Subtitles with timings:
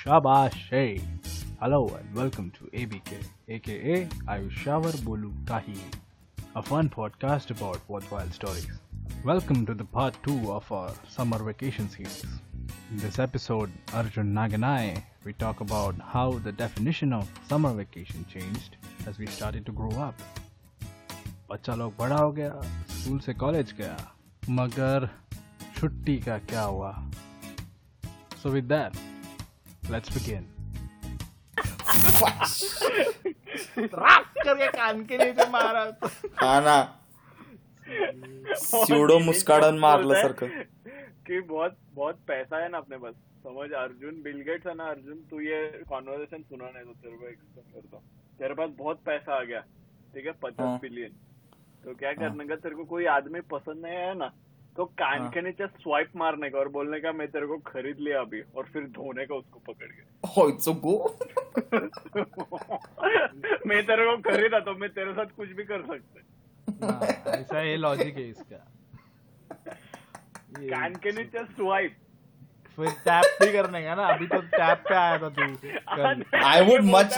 [0.00, 0.68] Shabash.
[0.70, 1.00] Hey.
[1.60, 3.12] Hello and welcome to ABK,
[3.48, 5.78] aka Ayushavar Bolu Kahi,
[6.54, 8.68] a fun podcast about worthwhile stories.
[9.24, 12.24] Welcome to the part 2 of our summer vacation series.
[12.90, 17.72] In this episode, Arjun Nag and I, we talk about how the definition of summer
[17.72, 18.76] vacation changed
[19.06, 20.14] as we started to grow up.
[21.50, 22.50] बच्चा लोग बड़ा हो गया
[22.90, 23.96] school से college गया
[24.50, 25.08] मगर
[25.76, 26.90] छुट्टी का क्या हुआ
[28.42, 28.96] so with that
[29.83, 30.43] let's begin
[33.93, 35.83] राख करके कान के नीचे मारा
[36.41, 36.77] हा ना
[38.61, 40.47] स्युडो मुस्काडन मारल्यासारखं
[41.27, 43.13] कि बहुत बहुत पैसा है ना अपने पास।
[43.43, 45.59] समझ अर्जुन बिल गेट्स है ना अर्जुन तू ये
[45.89, 48.03] कॉन्वर्सेशन सुना नहीं तो तेरे को एक्सप्लेन करता हूँ।
[48.39, 49.59] तेरे पास बहुत पैसा आ गया
[50.13, 50.31] ठीक है?
[50.31, 51.13] हाँ। पचास बिलियन
[51.83, 54.31] तो क्या करने का तेरे को कोई आदमी पसंद नहीं है ना?
[54.77, 57.97] तो कान हाँ। के नीचे स्वाइप मारने का और बोलने का मैं तेरे को खरीद
[57.99, 61.17] लिया अभी और फिर धोने का उसको पकड़ के। गो
[63.67, 66.21] मैं तेरे को खरीदा तो मैं तेरे साथ कुछ भी कर सकता
[66.85, 68.67] हाँ, ऐसा ये लॉजिक है इसका।
[70.51, 71.95] कान के नीचे स्वाइप।
[72.75, 75.41] फिर टैप भी करने का ना अभी तो टैप पे आया था तू
[76.45, 77.17] आई I would much-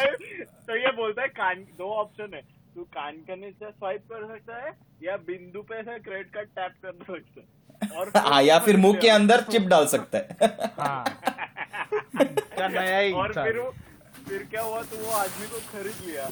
[0.68, 2.42] तो ये बोलता है कान दो ऑप्शन है।
[2.76, 4.72] तू कान के नीचे स्वाइप कर सकता है
[5.04, 8.98] या बिंदु पे से क्रेडिट कार्ड टैप कर सकता है और हाँ या फिर मुँह
[9.02, 10.28] के अंदर चिप डाल सकता है।
[10.80, 11.04] हाँ।
[12.16, 13.70] क्या नया ही और फिर वो
[14.28, 16.26] फिर क्या हुआ तू वो आदमी को खरीद लिया।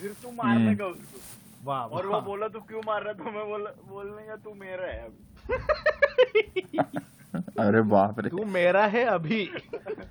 [0.00, 1.20] फिर तू मारने का उसको।
[1.64, 3.18] वाह और वो बोला तू क्यों मार रहा है?
[3.18, 6.78] तो मैं बोला बोलने का तू मेरा है अभी।
[7.66, 9.44] अरे बाप रे। तू मेरा है अभी।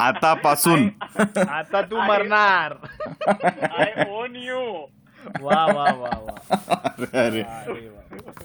[0.00, 0.88] आतापासून
[1.48, 2.74] आता तू मरणार
[3.28, 4.60] आई ओन यू
[5.42, 6.56] वाह वाह वाह वाह
[6.96, 8.40] अरे अरे अरे वाह।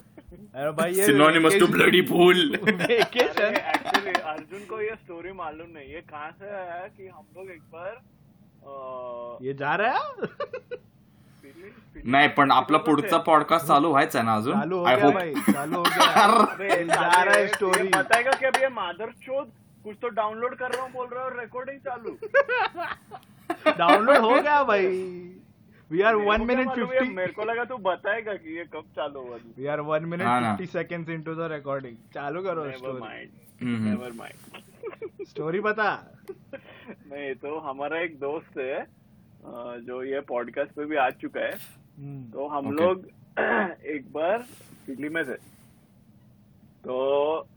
[0.55, 5.94] अरे भाई ये synonymous to bloody fool vacation actually Arjun को ये स्टोरी मालूम नहीं
[5.94, 7.91] ये कहाँ से आया कि हम लोग एक बार
[8.63, 10.78] अ, ये जा रहा है?
[12.06, 14.59] नाही पण आपला पुढचा पॉडकास्ट चालू व्हायचा ना अजून?
[14.59, 15.19] चालू आय होप हो
[17.47, 19.51] स्टोरी बताएगा कि अभी मादर चोद
[19.84, 22.18] कुछ तो डाउनलोड कर रहा हूँ बोल रहा हूँ रिकॉर्डिंग चालू।
[23.78, 24.88] डाउनलोड हो गया भाई।
[25.91, 29.38] We are one minute fifty मेरे को लगा तू बताएगा कि ये कब चालू हुआ
[29.57, 30.28] we are one minute.
[30.47, 33.29] Fifty seconds into the recording चालू करो story mind.
[33.62, 35.91] Never mind story बता।
[36.50, 38.85] नहीं तो हमारा एक दोस्त है
[39.88, 41.52] जो ये पॉडकास्ट पे भी आ चुका है।
[41.97, 42.81] हम्म, तो हम Okay.
[42.81, 43.06] लोग
[43.85, 44.38] एक बार
[44.88, 45.34] दिल्ली में थे।
[46.84, 47.47] तो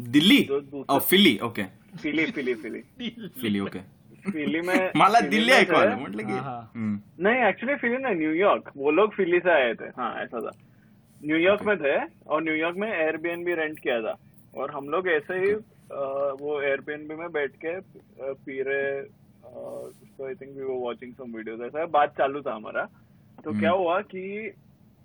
[0.00, 0.38] दिल्ली?
[0.50, 1.62] दूसरा- फिली ओके
[2.02, 2.80] फिली फिली फिली
[3.40, 3.78] फिली ओके
[4.30, 6.72] फिली में मला दिल्ली में ऐकू थे। आलं म्हटलं की हाँ, हाँ.
[6.74, 7.00] हम्म.
[7.26, 10.50] नहीं एक्चुअली फिली नहीं न्यूयॉर्क वो लोग फिली से आए थे। हाँ ऐसा था।
[11.24, 11.80] New York okay.
[11.82, 14.16] में थे और न्यूयॉर्क में एयरबीएनबी रेंट किया था।
[14.56, 15.52] और हम लोग ऐसे ही
[15.92, 17.80] अ, वो एयरबीएनबी में बैठ के
[18.32, 19.00] पी रहे
[20.32, 22.82] आई थिंक वी वो वाचिंग सम वीडियोस ऐसा बात चालू था हमारा।
[23.44, 23.60] तो हम्म.
[23.60, 24.52] क्या हुआ कि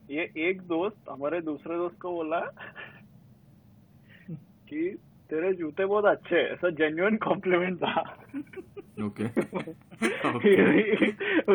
[0.09, 2.39] ये एक दोस्त हमारे दूसरे दोस्त को बोला
[4.69, 4.97] कि
[5.29, 8.01] तेरे जूते बहुत अच्छे हैं ऐसा जेन्युइन कॉम्प्लीमेंट था।
[9.05, 9.25] ओके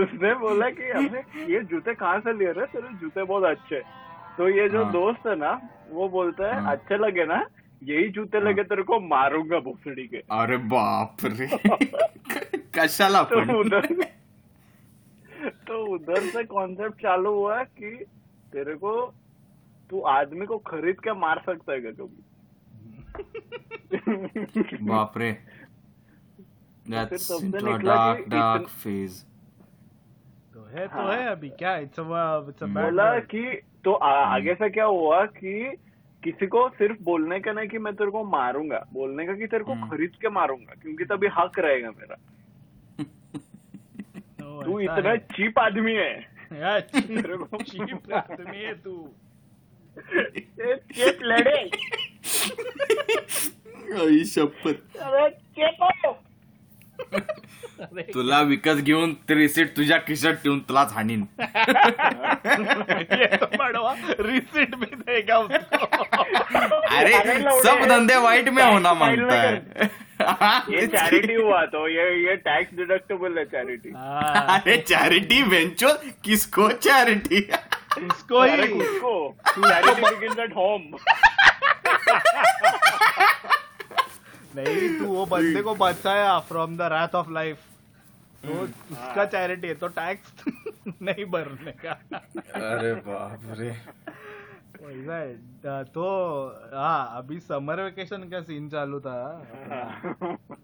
[0.03, 1.21] उसने बोला कि हमने
[1.53, 3.81] ये जूते कहाँ से लिए रहे तेरे जूते बहुत अच्छे
[4.39, 5.61] तो ये जो हाँ। दोस्त है ना
[5.91, 7.45] वो बोलता है हाँ। अच्छे लगे ना
[7.83, 8.47] यही जूते हाँ.
[8.47, 11.47] लगे तेरे को मारूँगा भोसड़ी के। अरे बाप रे।
[12.79, 13.87] कशाला तो उधर
[15.51, 18.05] तो उधर से कॉन्सेप्ट चालू हुआ कि
[18.53, 19.15] तेरे को
[19.91, 22.25] तू आदमी को खरीद के मार सकता है क्या कभी?
[24.87, 25.33] बाप रे
[26.87, 29.21] फिर That's तब से into a dark dark phase.
[30.55, 31.77] तो है तो हाँ। है अभी क्या?
[31.77, 35.77] इट्स इट्स बोला कि तो आ, आगे से क्या हुआ कि
[36.25, 39.65] किसी को सिर्फ़ बोलने का नहीं कि मैं तेरे को मारूँगा बोलने का कि तेरे
[39.65, 42.17] को हम्म। खरीद के मारूँगा क्योंकि तभी हक रहेगा मेरा।
[44.65, 46.31] तू इतना चीप आदमी है।
[46.83, 49.15] चीप आदमी है तू।
[49.99, 51.59] चेप लड़े।
[54.01, 56.19] आई शपथ। अरे चीप। हो
[58.15, 61.25] तुला विकत घेऊन ते रिसिट तुझ्या खिशात ठेवून तुलाच हाणीन
[64.21, 65.37] रिसीट भी देगा
[66.97, 69.89] अरे अरे सब धंधे वाइट में होना फ़ाइल में
[70.71, 75.93] ये चैरिटी हुआ तो ये ये टैक्स डिडक्टेबल है चैरिटी हाँ, अरे चैरिटी वेंचो
[76.25, 78.73] किसको चैरिटी अरे ही?
[78.81, 79.15] उसको
[79.49, 80.83] चैरिटी बिगिंस एट होम
[84.57, 87.59] नहीं तू वो बंदे को बचाया from the wrath of life
[88.47, 90.33] तो उसका चैरिटी है तो टैक्स
[91.03, 91.93] नहीं भरने का।
[92.71, 93.77] अरे बाप रे।
[94.85, 96.05] है। तो
[96.75, 99.17] हाँ अभी समर वेकेशन का सीन चालू था।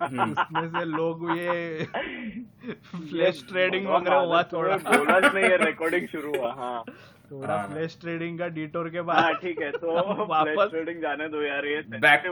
[0.03, 1.85] उसमें से लोग ये
[2.95, 4.77] फ्लैश ट्रेडिंग वगैरह हुआ थोड़ा।
[5.19, 6.85] नहीं रिकॉर्डिंग शुरू हुआ हाँ।
[7.31, 9.93] थोड़ा हाँ। फ्लैश ट्रेडिंग का डिटोर के हाँ बाद ठीक है तो
[10.31, 12.25] वापस- ट्रेडिंग जाने दो यार ये है, back.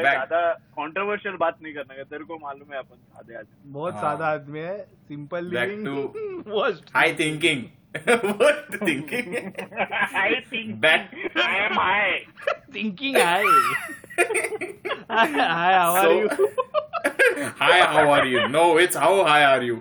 [0.00, 0.40] ज़्यादा
[0.78, 4.26] कंट्रोवर्शियल बात नहीं करना है तेरे को मालूम है अपन सादे आदमी बहुत हाँ। सादा
[4.32, 4.78] आदमी है
[5.08, 7.64] simple living worst high thinking
[7.98, 9.28] what thinking.
[10.22, 11.14] I think back.
[11.44, 12.18] I am high
[12.74, 13.44] thinking hi
[15.10, 16.48] hi how are So- you
[17.60, 18.40] hi how are you?
[18.52, 19.76] No it's how high are you?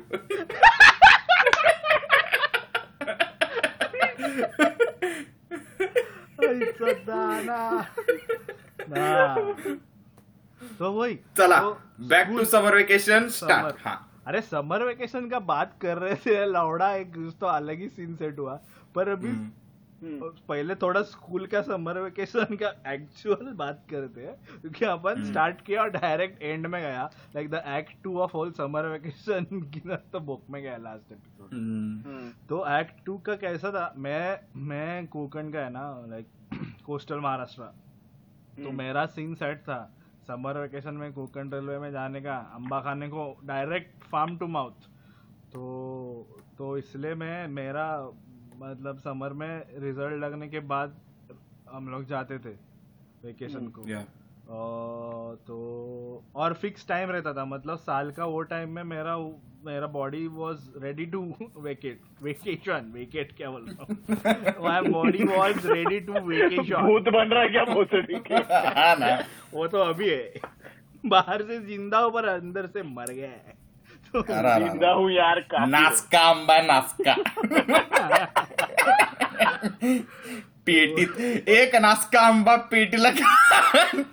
[10.79, 11.77] तो वही चला तो
[12.09, 13.51] back to school- summer vacation start.
[13.51, 13.73] Summer.
[13.85, 14.21] हाँ.
[14.27, 18.39] अरे summer vacation का बात कर रहे थे लौड़ा एक तो अलग ही सीन सेट
[18.39, 18.59] हुआ।
[18.95, 19.31] पर अभी
[20.03, 25.81] पहले थोड़ा स्कूल का समर वेकेशन का एक्चुअल बात करते हैं क्योंकि अपन स्टार्ट किया
[25.81, 29.79] और डायरेक्ट एंड में गया। Like the act two of whole summer vacation की
[30.11, 33.93] तो बुक में गया लास्ट एपिसोड हम्म, तो एक्ट टू का कैसा था?
[33.97, 36.27] मैं मैं कोकण का है ना लाइक
[36.85, 37.73] कोस्टल महाराष्ट्र।
[38.63, 39.79] तो मेरा सीन सेट था
[40.27, 44.87] समर वेकेशन में कोकण रेलवे में जाने का अम्बा खाने को डायरेक्ट फार्म टू माउथ
[45.53, 47.87] तो तो इसलिए मैं मेरा
[48.59, 50.97] मतलब समर में रिज़ल्ट लगने के बाद
[51.71, 52.49] हम लोग जाते थे
[53.25, 54.05] वेकेशन को। Yeah.
[54.47, 59.17] अ, तो और फिक्स टाइम रहता था मतलब साल का वो टाइम में मेरा
[59.65, 63.97] मेरा body was ready to vacate vacation vacate क्या बोल रहा हूँ?
[64.63, 67.65] My body was ready to vacation भूत बन रहा है क्या?
[67.67, 69.23] की हाँ।
[69.53, 70.33] वो तो अभी है।
[71.05, 73.56] बाहर से ज़िंदा हो पर अंदर से मर गया है।
[74.15, 77.13] ज़िंदा हूँ यार है। नासका
[80.65, 81.19] पेटीत
[81.49, 83.09] एक नासका आंबा पेटीला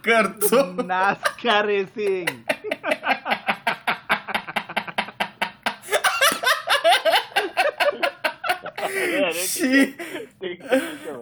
[0.06, 2.28] करतो नास्का रेसिंग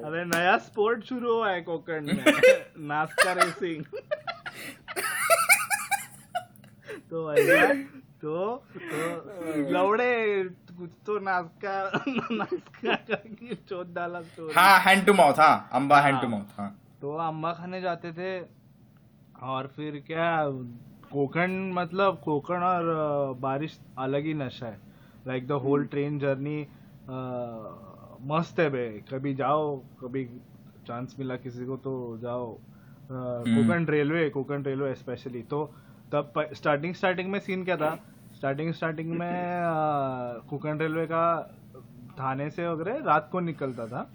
[0.04, 2.24] अरे नया स्पोर्ट शुरू हुआ है कोकण में।
[2.88, 3.84] नास्का रेसिंग
[7.10, 7.16] तो
[8.22, 8.34] तो
[8.72, 10.12] तो लवड़े
[10.78, 11.74] कुछ तो नास्का
[12.32, 16.68] नास्का का चोट डाला तो हाँ हैंड टू माउथ हाँ अंबा हैंड टू माउथ हाँ
[17.00, 18.30] तो अम्बा खाने जाते थे
[19.44, 20.30] और फिर क्या
[21.12, 24.80] कोकण मतलब कोकण और बारिश अलग ही नशा है
[25.26, 26.58] like the whole train journey
[28.28, 30.24] मस्त है बे कभी जाओ कभी
[30.86, 32.52] चांस मिला किसी को तो जाओ
[33.10, 35.64] Konkan railway Konkan railway specially तो
[36.12, 37.94] तब स्टार्टिंग स्टार्टिंग में सीन क्या था?
[38.34, 41.24] स्टार्टिंग स्टार्टिंग में कोकण रेलवे का
[42.18, 44.08] थाने से वगैरह रात को निकलता था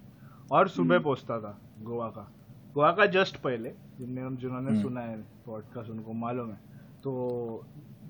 [0.51, 2.27] और सुबह पहुँचता था गोवा का।
[2.73, 6.59] गोवा का जस्ट पहले जिनने जिन्होंने सुना है पॉडकास्ट उनको मालूम है।
[7.03, 7.63] तो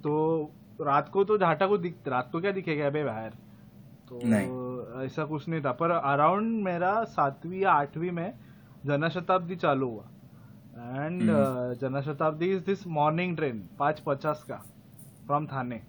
[0.04, 0.52] तो
[0.82, 3.30] रात को तो झाटा को दिख रात को क्या दिखेगा अबे बाहर?
[4.10, 8.34] तो ऐसा कुछ नहीं था। पर अराउंड मेरा सातवीं या आठवीं में
[8.86, 10.06] जनशताब्दी चालू हुआ।
[10.78, 11.22] And
[11.82, 14.56] Janshatabdi is this morning train पाँच पचास का
[15.26, 15.82] फ्रॉम थाने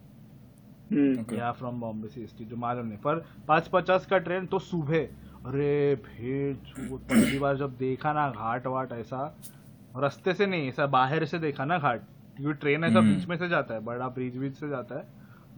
[1.39, 5.05] या फ्रॉम बॉम्बे सी एस जो मालूम नहीं पर पाँच पचास का ट्रेन तो सुबह.
[5.47, 9.37] अरे भेज पहली बार जब देखा ना घाट वाट ऐसा.
[9.97, 12.01] रास्ते से नहीं ऐसा बाहर से देखा ना घाट.
[12.37, 15.07] क्योंकि ट्रेन ऐसा हम्म। बीच में से जाता है बड़ा ब्रिज बीच से जाता है.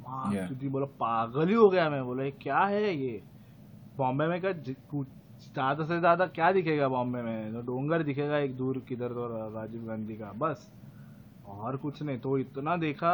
[0.04, 0.70] वहाँ Yeah.
[0.72, 2.04] बोला पागल ही हो गया मैं.
[2.04, 3.22] बोला क्या है ये?
[3.96, 4.52] बॉम्बे में क्या
[5.42, 7.52] ज़्यादा से ज़्यादा क्या दिखेगा बॉम्बे में?
[7.52, 10.68] तो डोंगर दिखेगा एक दूर किधर तो राजीव गांधी का बस।
[11.50, 13.12] और कुछ नहीं तो इतना देखा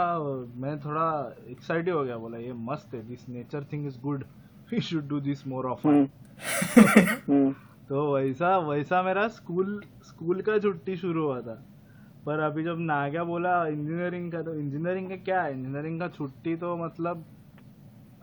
[0.56, 1.06] मैं थोड़ा
[1.50, 4.24] एक्साइटेड हो गया बोला ये मस्त है this nature thing is good
[4.72, 5.86] we should do this more of
[7.88, 11.62] तो वैसा वैसा मेरा स्कूल स्कूल का छुट्टी शुरू हुआ था।
[12.26, 15.52] पर अभी जब नाग्या बोला इंजीनियरिंग का तो इंजीनियरिंग का क्या है?
[15.52, 17.24] इंजीनियरिंग का छुट्टी तो मतलब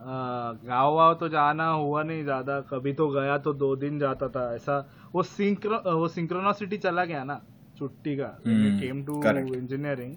[0.05, 4.53] गाँव वाव तो जाना हुआ नहीं ज़्यादा। कभी तो गया तो दो दिन जाता था
[4.55, 4.77] ऐसा।
[5.13, 7.39] वो सिंक्रो वो सिंक्रोनोसिटी चला गया ना
[7.77, 9.21] छुट्टी का। Hmm, came to
[9.55, 10.15] engineering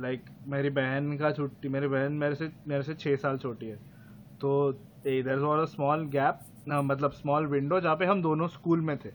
[0.00, 3.76] like मेरी बहन का छुट्टी मेरी बहन मेरे से मेरे से छह साल छोटी है।
[4.40, 4.72] तो
[5.04, 9.10] there was a small gap मतलब स्मॉल विंडो जहाँ पे हम दोनों स्कूल में थे।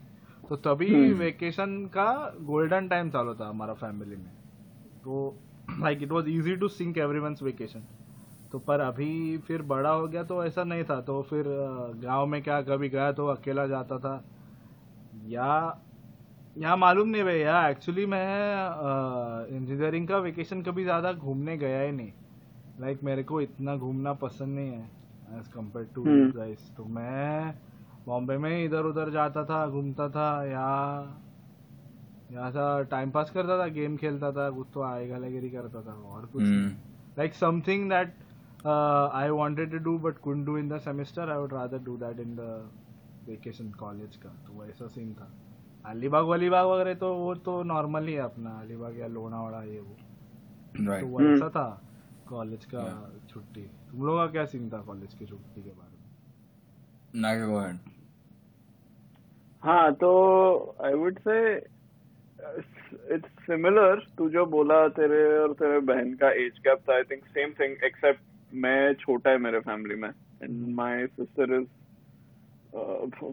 [0.48, 4.30] तो तभी वेकेशन का गोल्डन टाइम चालू था हमारा फैमिली में।
[5.04, 5.36] तो
[5.80, 7.82] like it was easy to sync every everyone's vacation
[8.52, 11.44] तो पर अभी फिर बड़ा हो गया तो ऐसा नहीं था। तो फिर
[12.02, 14.22] गाँव में क्या कभी गया तो अकेला जाता था।
[15.26, 15.80] या
[16.58, 18.26] यहाँ मालूम नहीं भैया एक्चुअली मैं
[19.56, 22.12] इंजीनियरिंग का वेकेशन कभी ज़्यादा घूमने गया ही नहीं।
[22.80, 26.04] लाइक like, मेरे को इतना घूमना पसंद नहीं है एज कंपेयर टू।
[26.38, 27.54] गाइस तो मैं
[28.06, 31.26] बॉम्बे में इधर उधर जाता था घूमता था यहाँ
[32.32, 35.92] यहाँ सा टाइम पास करता था गेम खेलता था कुछ तो आएगा लगेरी करता था
[36.08, 36.42] और कुछ
[37.18, 38.08] like something that
[38.64, 41.96] uh, I wanted to do but couldn't do in the semester, I would rather do
[41.98, 42.62] that in the
[43.26, 45.30] vacation college का तो वैसा सीन था
[45.86, 49.96] अलीबाग वलीबाग वगैरह तो वो तो नॉर्मल ही है अपना अलीबाग या लोनावाड़ा ये वो
[50.86, 51.00] right.
[51.00, 51.18] तो.
[51.18, 51.68] वैसा था
[52.28, 53.30] कॉलेज का yeah.
[53.30, 56.00] छुट्टी तुम लोगों का क्या सीन था कॉलेज की छुट्टी के बारे में
[57.14, 57.78] Naga, go ahead.
[59.62, 60.10] हाँ तो
[60.84, 61.40] I would say
[63.14, 67.24] it's similar to जो बोला तेरे और तेरे बहन का एज गैप था I think
[67.34, 71.66] same thing except मैं छोटा है मेरे फैमिली में and my sister is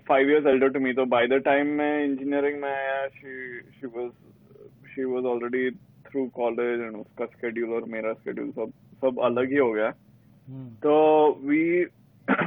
[0.08, 3.88] five years elder to me तो बाय द टाइम मैं इंजीनियरिंग में आया she she
[3.88, 4.12] was
[4.96, 8.72] she was already through college and उसका स्केड्यूल और मेरा स्केड्यूल सब
[9.02, 9.92] सब अलग ही हो गया।
[10.84, 11.86] तो we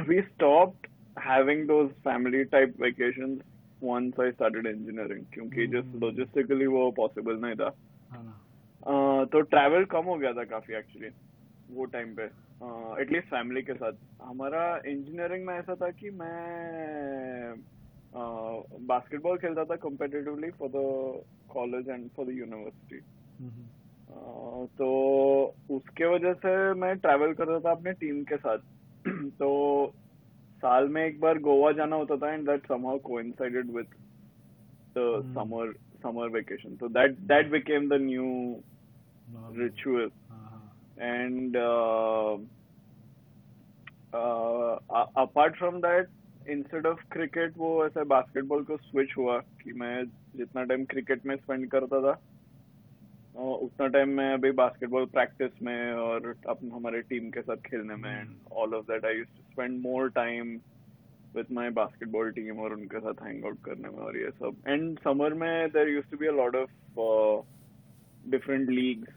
[0.07, 0.71] we we having
[1.17, 3.41] having those family type vacations
[3.81, 7.75] once I started engineering क्योंकि जस्ट लॉजिस्टिकली वो पॉसिबल नहीं था।
[8.09, 8.47] हाँ।
[8.81, 11.09] Uh, तो ट्रैवल कम हो गया था काफ़ी एक्चुअली
[11.73, 12.23] वो टाइम पे
[13.01, 17.55] एटलीस्ट फैमिली के साथ। हमारा इंजीनियरिंग में ऐसा था कि मैं
[18.87, 20.81] बास्केटबॉल खेलता था competitively for the
[21.53, 22.99] college and for the university
[24.77, 24.87] तो
[25.71, 28.57] उसके वजह से मैं ट्रैवल करता था अपने टीम के साथ।
[29.39, 29.49] तो
[30.63, 33.87] साल में एक बार गोवा जाना होता था and that somehow coincided with
[34.97, 35.73] the summer
[36.03, 38.27] summer vacation तो that that became the new
[39.57, 40.40] ritual हाँ, हाँ.
[41.01, 41.55] And
[45.15, 46.07] apart from that,
[46.47, 50.03] instead of cricket, वो ऐसा बास्केटबॉल को स्विच हुआ कि मैं
[50.37, 52.19] जितना टाइम क्रिकेट में स्पेंड करता था
[53.35, 58.11] उतना टाइम मैं अभी बास्केटबॉल प्रैक्टिस में और अपन हमारे टीम के साथ खेलने में
[58.11, 60.53] and all of that I used to spend more time
[61.35, 64.55] with my basketball team और उनके साथ हैंग आउट करने में और ये सब.
[64.67, 66.69] एंड समर में there used to be a lot of
[68.29, 69.13] different leagues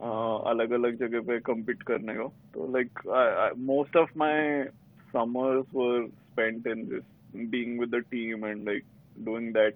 [0.00, 2.90] अलग अलग जगह पे compete करने को तो like
[3.58, 4.70] most of my
[5.14, 7.04] summers were spent in this
[7.50, 8.84] being with the team and like
[9.24, 9.74] doing that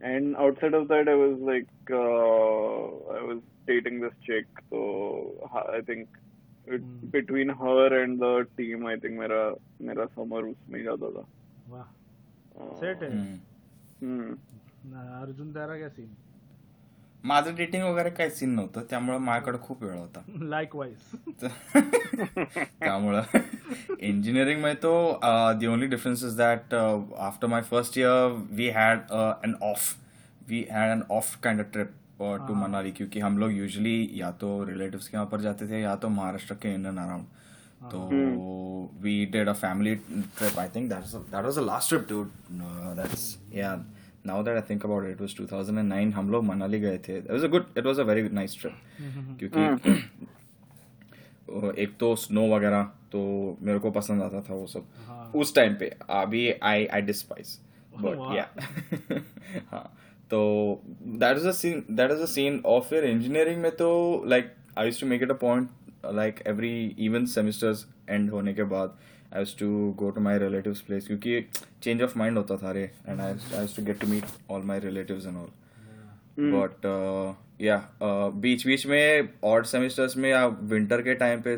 [0.00, 4.80] and outside of that i was like uh, i was dating this chick so
[5.54, 6.08] i think
[6.66, 11.26] it, between her and the team i think मेरा मेरा summer उसमें ही जाता था
[11.68, 11.86] वाह
[12.56, 13.38] Uh, set है हम्म.
[14.02, 14.36] हम्म.
[14.92, 16.08] ना, अर्जुन तेरा क्या सीन
[17.26, 20.20] माझं डेटिंग वगैरे काही सीन नव्हतं त्यामुळे माझ्याकडे खूप वेळ होता.
[20.48, 21.44] लाइक वाइज
[22.80, 23.22] त्यामुळं.
[24.00, 25.20] इंजिनिअरिंग मध्ये तो
[25.58, 28.98] the only difference is that after my first year we had
[29.44, 29.94] an off
[30.48, 34.62] we had an off kind of trip to Manali क्योंकि हम लोग यूजुअली या तो
[34.64, 37.24] रिलेटिव्स के यहाँ पर जाते थे या तो महाराष्ट्र के इन एंड अराउंड
[37.82, 37.98] तो
[39.02, 43.74] we did a family trip I think that was the last trip to that's yeah
[44.26, 47.44] now that I think about it was 2009 हम लोग मनाली गए थे। It was
[47.44, 48.74] a good it was a very nice trip
[49.38, 49.94] क्योंकि
[51.82, 53.20] एक तो snow वगैरह तो
[53.62, 57.58] मेरे को पसंद आता था वो सब। उस टाइम पे अभी आई आई डिस्पाइस
[58.00, 58.46] बट या
[59.70, 59.84] हाँ
[60.30, 60.38] तो
[61.22, 63.88] that is a scene that is a scene of your engineering में तो
[64.28, 65.68] like I use to make it a point
[66.14, 66.74] like every
[67.06, 68.96] even semesters end होने के बाद।
[69.36, 71.40] I to go to my relatives place क्योंकि
[71.82, 75.26] change of mind होता था रे and I to get to meet all my relatives
[75.26, 75.48] and all
[76.38, 76.86] but
[77.60, 77.76] yeah
[78.34, 81.56] बीच बीच में odd semesters में या विंटर के टाइम पे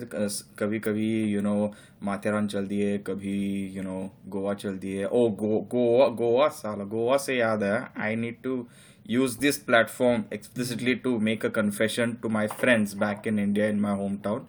[0.58, 3.38] कभी कभी यू नो माथेरान चल दिए कभी
[3.76, 8.37] यू नो गोवा चल दिए। ओ गोवा गोवा साला गोवा से याद है I need
[8.42, 8.66] to
[9.11, 13.80] use this platform explicitly to make a confession to my friends back in India in
[13.80, 14.47] my home town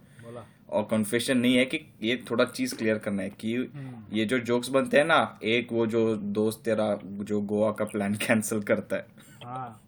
[0.69, 3.53] और कन्फेशन नहीं है कि ये थोड़ा चीज़ क्लियर करना है कि
[4.13, 8.15] ये जो जोक्स बनते हैं ना एक वो जो दोस्त तेरा जो गोवा का प्लान
[8.17, 9.05] कैंसिल करता है
[9.45, 9.81] हाँ।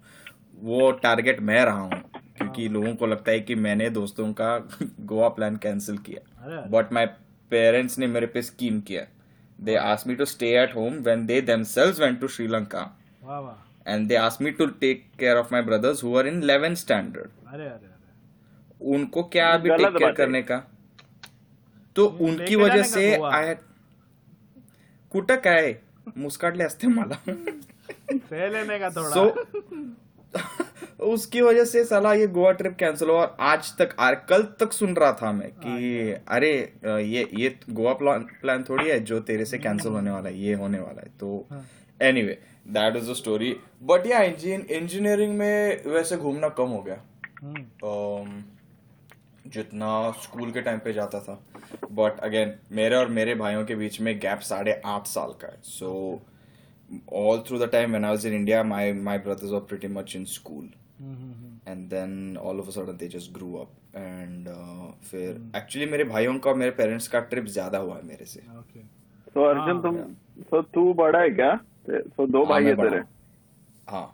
[0.61, 2.01] वो टारगेट मैं रहा हूँ
[2.37, 4.57] क्योंकि लोगों को लगता है कि मैंने दोस्तों का
[5.05, 7.05] गोवा प्लान कैंसिल किया। बट माई
[7.51, 9.05] पेरेंट्स ने मेरे पे स्कीम किया।
[9.59, 12.81] They ask me to stay at home when they themselves went to Sri Lanka
[13.23, 16.41] वाह वाह। And they ask me to take care of my brothers who are in
[16.41, 20.63] 11th standard अरे अरे अरे। उनको क्या अभी टेक केयर करने का?
[21.95, 23.55] तो उनकी वजह से। आय
[25.11, 25.75] कुठं काय?
[26.17, 27.17] मुस्काटले असते मला.
[29.09, 29.23] सो
[31.03, 34.71] उसकी वजह से साला ये गोवा ट्रिप कैंसिल हुआ और आज तक आ, कल तक
[34.73, 36.51] सुन रहा था मैं कि अरे
[36.85, 40.53] ये ये गोवा प्लान प्लान थोड़ी है जो तेरे से कैंसिल होने वाला है ये
[40.53, 41.47] होने वाला है। तो
[42.21, 47.01] anyway that is the story but yeah engineering में वैसे घूमना कम हो गया।
[47.41, 48.29] हम्म, um,
[49.53, 49.89] जितना
[50.21, 51.39] स्कूल के टाइम पे जाता था।
[51.91, 55.59] बट अगेन मेरे और मेरे भाइयों के बीच में गैप साढ़े आठ साल का है।
[55.63, 55.89] So
[57.15, 60.15] all through the time when I was in India my my brothers were pretty much
[60.15, 60.69] in school
[61.67, 66.03] and then all of a sudden they just grew up and uh, फिर actually मेरे
[66.05, 68.39] भाइयों का मेरे parents का trip ज़्यादा हुआ है मेरे से।
[69.33, 69.97] तो अर्जुन तुम
[70.51, 71.53] तो तू बड़ा है क्या?
[71.89, 73.01] तो दो हाँ, भाई है तेरे?
[73.89, 74.05] हाँ।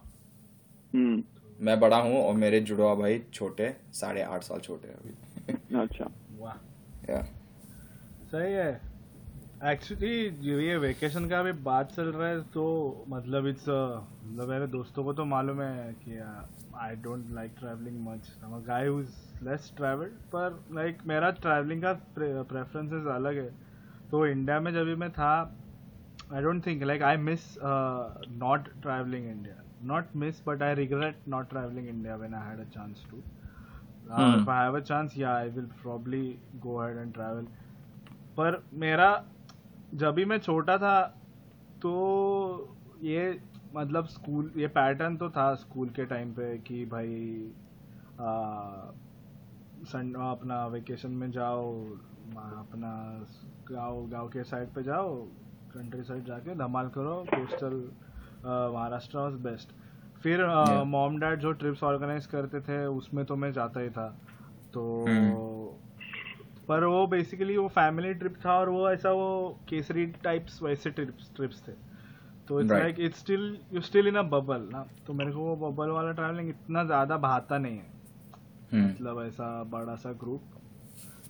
[0.94, 1.24] हम्म।
[1.60, 5.13] मैं बड़ा हूँ और मेरे जुड़वा भाई छोटे साढ़े आठ साल छोटे हैं अभी।
[5.50, 7.22] अच्छा वाह या
[8.32, 8.72] सही है.
[9.66, 10.10] एक्चुअली
[10.48, 12.63] ये वेकेशन का भी बात चल रहा है तो
[13.10, 16.18] मतलब इट्स मतलब मेरे दोस्तों को तो मालूम है कि
[16.80, 18.32] I don't like travelling much
[18.68, 23.50] guy who is less travelled पर लाइक मेरा ट्रैवलिंग का प्रेफरेंसेस अलग है.
[24.12, 25.32] तो इंडिया में जब भी मैं था
[26.34, 29.63] I don't think like I miss not travelling India
[29.94, 33.22] not miss but I regret not travelling India when I had a chance to
[34.09, 34.41] Hmm.
[34.41, 37.45] if I have a chance, yeah, I will probably go ahead and travel.
[38.37, 39.09] पर मेरा
[39.95, 40.99] जब भी मैं छोटा था
[41.81, 41.93] तो
[43.03, 43.39] ये
[43.75, 47.15] मतलब स्कूल ये पैटर्न तो था स्कूल के टाइम पे कि भाई
[48.21, 48.31] आ,
[49.91, 51.65] सन अपना वेकेशन में जाओ
[52.35, 52.93] अपना
[53.71, 55.15] गाँव गाँव के साइड पे जाओ
[55.73, 57.75] कंट्री साइड जाके धमाल करो कोस्टल
[58.45, 59.73] महाराष्ट्र वॉज़ बेस्ट
[60.24, 60.45] फिर.
[60.88, 64.07] मॉम डैड जो ट्रिप्स ऑर्गेनाइज करते थे उसमें तो मैं जाता ही था।
[64.74, 64.83] तो
[66.67, 71.31] पर वो बेसिकली वो फैमिली ट्रिप था और वो ऐसा वो केसरी टाइप्स वैसे ट्रिप्स
[71.36, 71.71] ट्रिप्स थे।
[72.47, 75.55] तो it's like it's still you still in a bubble ना। तो मेरे को वो
[75.62, 77.95] बबल वाला ट्रैवलिंग इतना ज़्यादा भाता नहीं है।
[78.71, 80.41] हम्म मतलब ऐसा बड़ा सा group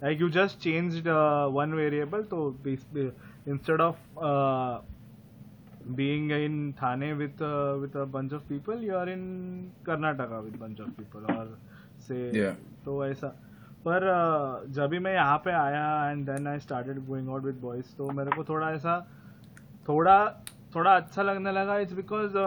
[0.03, 1.08] like you just change
[1.53, 3.98] one variable तो instead of
[5.96, 10.60] being in Thane with uh, with a bunch of people, you are in Karnataka with
[10.60, 11.48] bunch of people, or
[12.00, 12.56] say Yeah.
[12.86, 13.27] तो ऐसा
[13.86, 17.56] पर uh, जब भी मैं यहाँ पे आया and then I started going out with
[17.62, 19.00] boys तो मेरे को थोड़ा ऐसा
[19.89, 20.17] थोड़ा
[20.75, 22.38] थोड़ा अच्छा लगने लगा इट्स बिकॉज़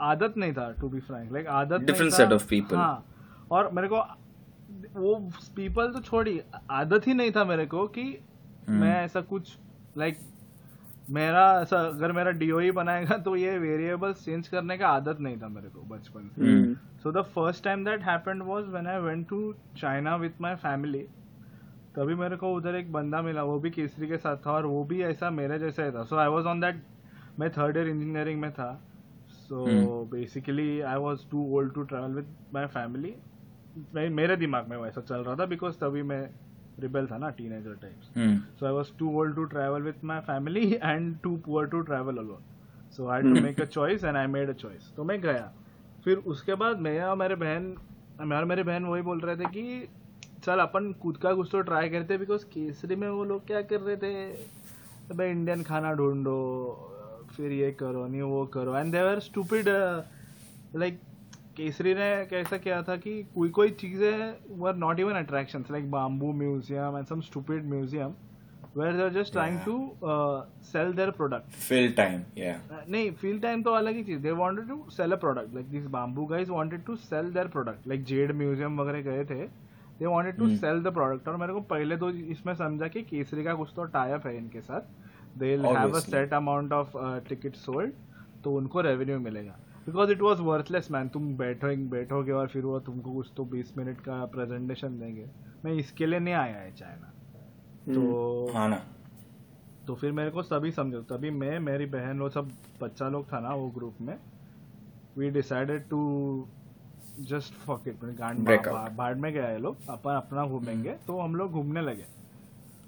[0.00, 2.76] आदत नहीं था टू बी फ्रैंक लाइक आदत था। set of people.
[2.76, 3.04] हाँ
[3.50, 4.02] और मेरे को
[4.94, 5.14] वो
[5.56, 8.02] पीपल तो छोड़ी आदत ही नहीं था मेरे को कि
[8.68, 9.56] हम्म। मैं ऐसा कुछ
[9.98, 10.18] लाइक
[11.10, 15.36] मेरा ऐसा अगर मेरा डीओ ही बनाएगा तो ये वेरिएबल्स चेंज करने का आदत नहीं
[15.36, 19.28] था मेरे को बचपन से। So the first time that happened was when I went
[19.28, 21.02] to China with my family
[21.96, 24.82] तभी मेरे को उधर एक बंदा मिला वो भी केसरी के साथ था और वो
[24.84, 26.82] भी ऐसा मेरे जैसा ही था। So I was on that
[27.38, 28.72] मैं थर्ड ईयर इंजीनियरिंग में था।
[29.30, 29.64] So.
[30.12, 33.14] Basically I was too old to travel with my family
[33.94, 36.22] मेरे दिमाग में वैसा चल रहा था बिकॉज़ तभी मैं
[36.80, 40.64] रिबेल था ना teenager types So I was too old to travel with my family
[40.90, 42.42] and too poor to travel alone.
[42.96, 44.88] So I had to make a choice and I made a choice.
[44.96, 45.52] तो मैं गया।
[46.04, 47.74] फिर उसके बाद मैं और मेरे बहन
[48.20, 49.88] मैं और मेरी बहन वही बोल रहे थे कि
[50.44, 53.80] चल अपन खुद का कुछ तो ट्राई करते बिकॉज़ केसरी में वो लोग क्या कर
[53.80, 54.12] रहे थे?
[55.14, 56.36] भाई इंडियन खाना ढूंढो
[57.36, 58.76] फिर ये करो नहीं वो करो.
[58.76, 59.68] And they were stupid
[60.76, 61.00] like
[61.56, 66.32] Kesari ने कैसा किया था कि कोई कोई चीज़ें were not even attractions like bamboo
[66.42, 68.14] museum and some stupid museum
[68.76, 69.58] where they are just trying.
[69.64, 69.74] To
[70.66, 72.56] sell their product fill time yeah.
[72.88, 75.84] नहीं फील टाइम तो अलग ही चीज़। They wanted to sell a product like this
[75.90, 79.46] bamboo guys wanted to sell their product like jade museum वगैरह गए थे।
[79.98, 80.48] They wanted to.
[80.56, 83.84] Sell the product और मेरे को पहले तो इसमें समझा कि केसरी का कुछ तो
[83.94, 86.00] टाइप है इनके साथ। They have a.
[86.00, 86.96] Set amount of
[87.28, 87.92] ticket sold
[88.44, 89.56] तो उनको रेवेन्यू मिलेगा।
[89.86, 93.78] Because it was worthless man तुम बैठो बैठोगे और फिर वो तुमको कुछ तो बीस
[93.78, 95.26] मिनट का प्रेजेंटेशन देंगे।
[95.64, 97.10] मैं इसके लिए नहीं आया है चाइना।
[97.94, 98.80] तो हाँ ना।
[99.86, 102.50] तो फिर मेरे को सभी समझो। तभी मैं मेरी बहन वो सब
[102.82, 104.18] बच्चा लोग था ना वो ग्रुप में
[105.18, 106.00] we decided to
[107.20, 107.94] just fuck it.
[108.96, 112.04] बाढ़ में गया है लोग अपन अपना घूमेंगे। तो हम लोग घूमने लगे।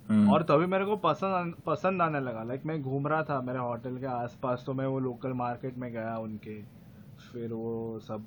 [0.09, 3.59] हम्म, और तभी मेरे को पसंद पसंद आने लगा। लाइक मैं घूम रहा था मेरे
[3.59, 6.76] होटल के आसपास तो मैं वो लोकल मार्केट में गया उनके।
[7.33, 8.27] फिर वो सब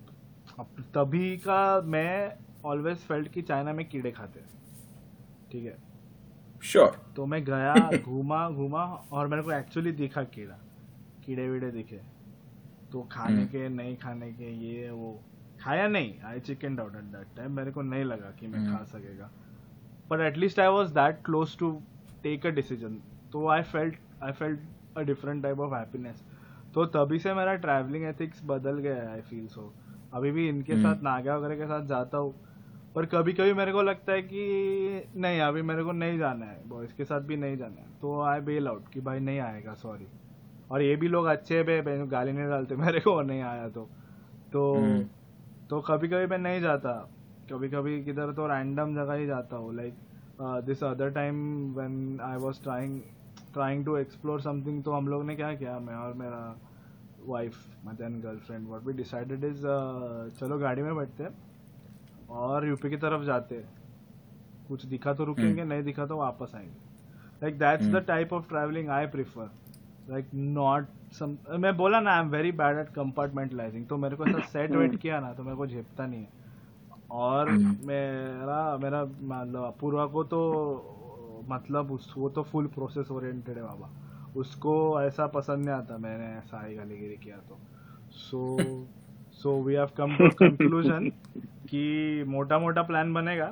[0.59, 4.49] अब तभी का मैं ऑलवेज फेल्ट कि चाइना में कीड़े खाते हैं।
[5.51, 5.77] ठीक है?
[6.63, 7.15] Sure sure.
[7.15, 7.73] तो मैं गया
[8.05, 10.59] घूमा घूमा और मेरे को एक्चुअली दिखा कीड़ा।
[11.25, 12.01] कीड़े वीड़े दिखे।
[12.91, 15.19] तो खाने हम्म। के नहीं खाने के ये वो
[15.61, 18.77] खाया नहीं। I chicken doubt at that time मेरे को नहीं लगा कि मैं हम्म।
[18.77, 19.29] खा सकेगा
[20.09, 21.71] but at least I was that close to
[22.23, 24.59] take a decision तो I felt I felt
[24.97, 26.23] a different type of happiness
[26.73, 29.73] तो तभी से मेरा ट्रैवलिंग एथिक्स बदल गया है आई फील सो
[30.13, 32.33] अभी भी इनके हम्म। साथ नागा वगैरह के साथ जाता हूँ।
[32.95, 36.67] पर कभी कभी मेरे को लगता है कि नहीं अभी मेरे को नहीं जाना है।
[36.67, 39.73] बॉयज़ के साथ भी नहीं जाना है। तो आई बेल आउट कि भाई नहीं आएगा
[39.73, 40.07] सॉरी
[40.71, 43.89] और ये भी लोग अच्छे बे बे- गाली नहीं डालते मेरे को नहीं आया तो।
[44.53, 45.03] तो हम्म।
[45.69, 46.91] तो कभी कभी मैं नहीं जाता।
[47.51, 49.93] कभी कभी किधर तो रैंडम जगह ही जाता हूँ। Like
[50.41, 51.35] this other time
[51.73, 53.01] when I was trying
[53.53, 56.55] trying to explore something तो हम लोग ने क्या किया मैं और मेरा
[57.25, 59.61] wife my then girlfriend what we decided is
[60.39, 61.31] चलो गाड़ी में बैठते हैं
[62.29, 63.69] और यूपी की तरफ़ जाते हैं।
[64.67, 66.87] कुछ दिखा तो रुकेंगे नहीं दिखा तो वापस आएँगे।
[67.41, 69.49] Like that's the type of travelling I prefer
[70.09, 74.25] like not some मैं बोला ना I am very bad at compartmentalising तो मेरे को
[74.25, 76.37] ऐसा सेट वेट किया ना तो मेरे को झेपता नहीं है।
[77.11, 77.49] और
[77.85, 80.39] मेरा मेरा मतलब अपूर्वा को तो
[81.49, 83.89] मतलब उस वो तो फुल प्रोसेस ओरिएंटेड है बाबा।
[84.35, 87.57] उसको ऐसा पसंद नहीं आता मैंने ऐसा ही गालीगिरी किया तो।
[88.19, 88.41] So
[89.43, 91.09] so we have come to conclusion
[91.69, 93.47] कि मोटा मोटा प्लान बनेगा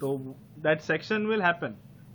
[0.00, 0.16] तो
[0.58, 1.74] दैट सेक्शन विल हैपन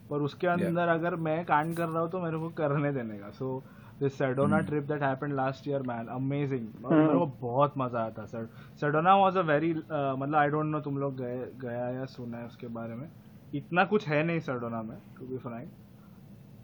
[0.10, 0.94] पर उसके अंदर yeah.
[0.94, 3.64] अगर मैं कांड कर रहा हूँ तो मेरे को करने देने का। So
[4.00, 8.26] this Sedona trip that happened last year man amazing मेरे को बहुत मज़ा आया था
[8.26, 8.48] sir
[8.82, 12.46] Sedona was a very मतलब आई डोंट नो तुम लोग गए गया या सुना है
[12.46, 13.08] उसके बारे में।
[13.56, 15.70] इतना कुछ है नहीं सेडोना में टू बी फ्रैंक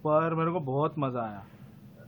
[0.06, 1.46] पर मेरे को बहुत मज़ा आया।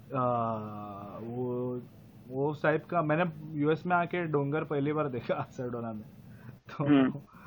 [0.10, 1.82] uh, वो
[2.28, 3.26] वो टाइप का मैंने
[3.60, 6.04] यूएस में आके डोंगर पहली बार देखा सरडोना में।
[6.70, 6.86] तो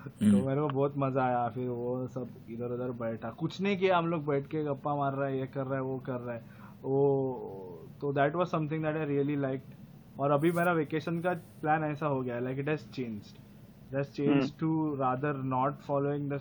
[0.09, 3.99] तो मेरे को बहुत मज़ा आया फिर वो सब इधर उधर बैठा। कुछ नहीं किया
[3.99, 6.35] हम लोग बैठ के गप्पा मार रहा है ये कर रहा है वो कर रहा
[6.35, 6.45] है।
[6.83, 9.63] वो तो that was something that I really like
[10.19, 13.39] और अभी मेरा वेकेशन का प्लान ऐसा हो गया like it has changed
[13.89, 16.39] it has changed to rather not following the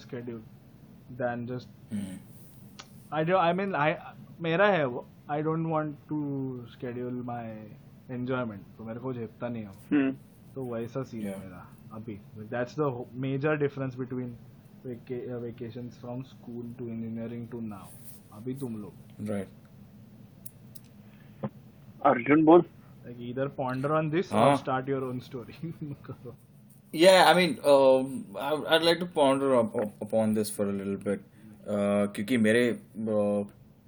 [1.12, 1.70] schedule then just
[3.14, 3.96] I don't I mean I
[4.42, 7.72] मेरा है वो I don't want to schedule my
[8.12, 10.12] enjoyment तो मेरे को झेपता नहीं है
[10.56, 14.38] तो वैसा सीन है मेरा अभी। That's the major difference between
[14.86, 17.88] vacations from school to engineering to now.
[18.34, 18.94] अभी तुम लोग।
[19.28, 19.48] Right.
[22.06, 22.62] अर्जुन बोल।
[23.08, 24.64] Like either ponder on this or हाँ.
[24.64, 25.74] start your own story.
[25.84, 26.36] करो।
[26.96, 30.72] Yeah, I mean, um, I, I'd like to ponder up, up, upon this for a
[30.72, 31.24] little bit.
[31.68, 32.64] Uh, क्योंकि मेरे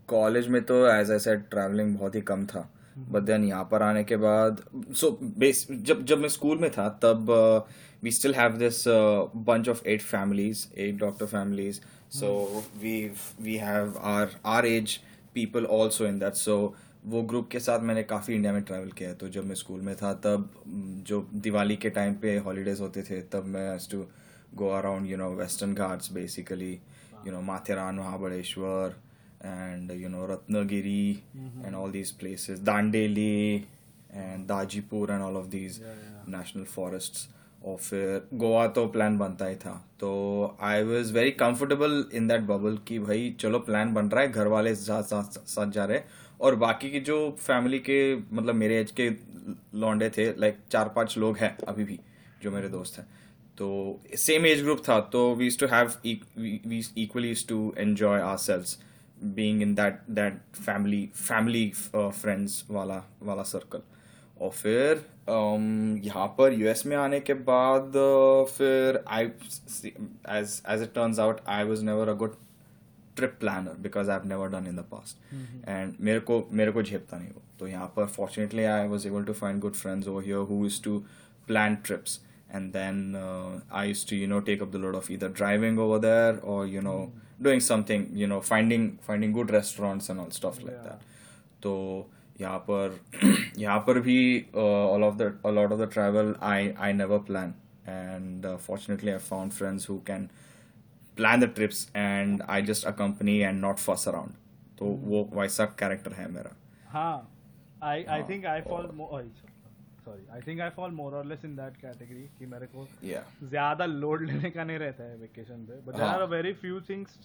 [0.09, 2.67] college में तो एज आई सेड ट्रैवलिंग बहुत ही कम था.
[2.97, 4.61] But then यहाँ पर आने के बाद
[4.95, 7.31] सो बेस जब जब मैं स्कूल में था तब
[8.03, 11.79] we still have this bunch of at families at doctor families
[12.19, 12.31] so
[12.81, 12.99] we
[13.41, 14.97] we have our our age
[15.35, 16.57] people also in that so
[17.07, 19.81] वो ग्रुप के साथ मैंने काफ़ी इंडिया में ट्रैवल किया है। तो जब मैं स्कूल
[19.81, 20.49] में था तब
[21.07, 24.05] जो दिवाली के टाइम पे हॉलीडेज होते थे तब मैं to
[24.55, 26.71] go around you know Western Ghats basically
[27.27, 28.95] you know Matheran Mahabaleshwar
[29.47, 31.19] and you know Ratnagiri
[31.63, 33.65] and all these places, Dandeli
[34.11, 35.75] and Dajipur and all of these
[36.35, 37.27] national forests.
[37.65, 40.09] और फिर गोवा तो plan बनता ही था। तो
[40.61, 44.47] I was very comfortable in that bubble कि भाई चलो प्लान बन रहा है घर
[44.47, 46.05] वाले साथ साथ साथ जा रहे हैं।
[46.39, 49.09] और बाकी की जो फैमिली के मतलब मेरे एज के
[49.79, 51.99] लौंडे थे लाइक चार पाँच लोग हैं अभी भी
[52.43, 53.07] जो मेरे दोस्त हैं।
[53.57, 53.69] तो
[54.17, 55.93] सेम एज ग्रुप था तो we to have
[56.67, 58.77] we equally to enjoy ourselves
[59.35, 63.81] being in that that family family friends वाला वाला सर्कल
[64.41, 64.97] और फिर
[65.27, 71.19] um, यहाँ पर यूएस में आने के बाद uh, फिर I as as it turns
[71.19, 72.35] out I was never a good
[73.17, 75.33] trip planner because I never done in the past
[75.67, 79.23] and मेरे को मेरे को झेपता नहीं वो। तो यहाँ पर fortunately I was able
[79.23, 80.97] to find good friends over here who is to
[81.47, 82.19] plan trips
[82.51, 83.15] and then
[83.71, 86.67] I use to you know take up the load of इधर ड्राइविंग ओवर देर और
[86.67, 86.97] you know
[87.41, 91.75] doing something you know finding finding good restaurants and all stuff like that तो
[92.41, 92.99] यहाँ पर
[93.57, 94.19] यहाँ पर भी
[94.55, 97.53] all of the of the travel I I never plan
[97.87, 100.27] and fortunately I found friends who can
[101.17, 103.77] who can plan the trips and I just accompany and not
[104.79, 106.55] तो वो वैसा character है मेरा।
[106.89, 107.29] हाँ
[107.83, 109.23] I I think I fall more
[110.05, 113.23] sorry I think I fall more or less in that category कि मेरे को yeah.
[113.43, 117.17] ज़्यादा लोड लेने का नहीं रहता है वेकेशन पे। But there are very few things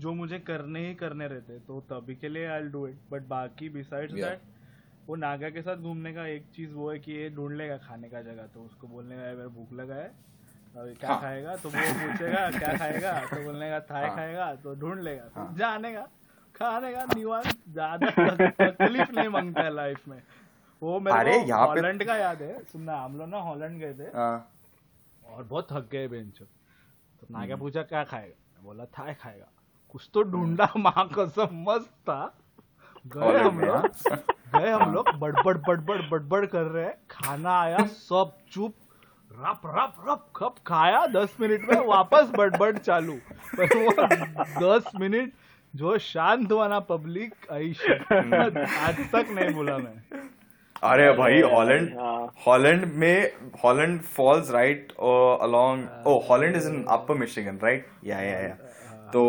[0.00, 3.22] जो मुझे करने ही करने रहते हैं तो तभी के लिए आई डू इट बट
[3.28, 4.40] बाकी बिसाइड्स दैट
[5.08, 8.08] वो नागा के साथ घूमने का एक चीज़ वो है कि ये ढूंढ लेगा खाने
[8.08, 10.10] का जगह तो उसको बोलने का मेरा भूख लगा है
[10.76, 11.56] और क्या हाँ। खाएगा?
[11.56, 13.12] तो वो पूछेगा क्या खाएगा?
[13.26, 16.06] तो बोलने का थाई हाँ। खाएगा तो ढूंढ लेगा तो हाँ। जाने का
[16.54, 18.10] खाने का निवान ज़्यादा
[18.60, 20.22] तकलीफ़ नहीं माँगता है लाइफ में।
[20.82, 24.50] वो मेरे को हॉलैंड का याद है। सुनना हम लोग ना हॉलैंड गए थे। हाँ।
[25.26, 26.46] और बहुत थक गए बेंच तो
[27.34, 28.62] हम्म। क्या पूछा क्या खाएगा?
[28.62, 29.48] बोला थाई खाएगा।
[29.90, 32.24] कुछ तो ढूंढा माँ कसम मस्त था।
[33.06, 33.86] गए हम लोग।
[34.54, 38.74] गए हम लोग बड़बड़ बड़बड़ बड़बड़ कर रहे हैं। खाना आया सब चुप।
[39.38, 43.16] रप रप रप खप खाया दस मिनट में वापस बड़बड़ चालू।
[43.58, 43.90] पर वो
[44.62, 45.32] दस मिनट
[45.74, 47.72] जो शांत हुआ ना पब्लिक आई
[48.12, 50.20] आज तक नहीं बोला मैं।
[50.82, 53.32] अरे भाई हॉलैंड हाँ। हॉलैंड में
[53.64, 58.54] Holland Falls right along oh Holland is in upper Michigan right या या या
[59.12, 59.22] तो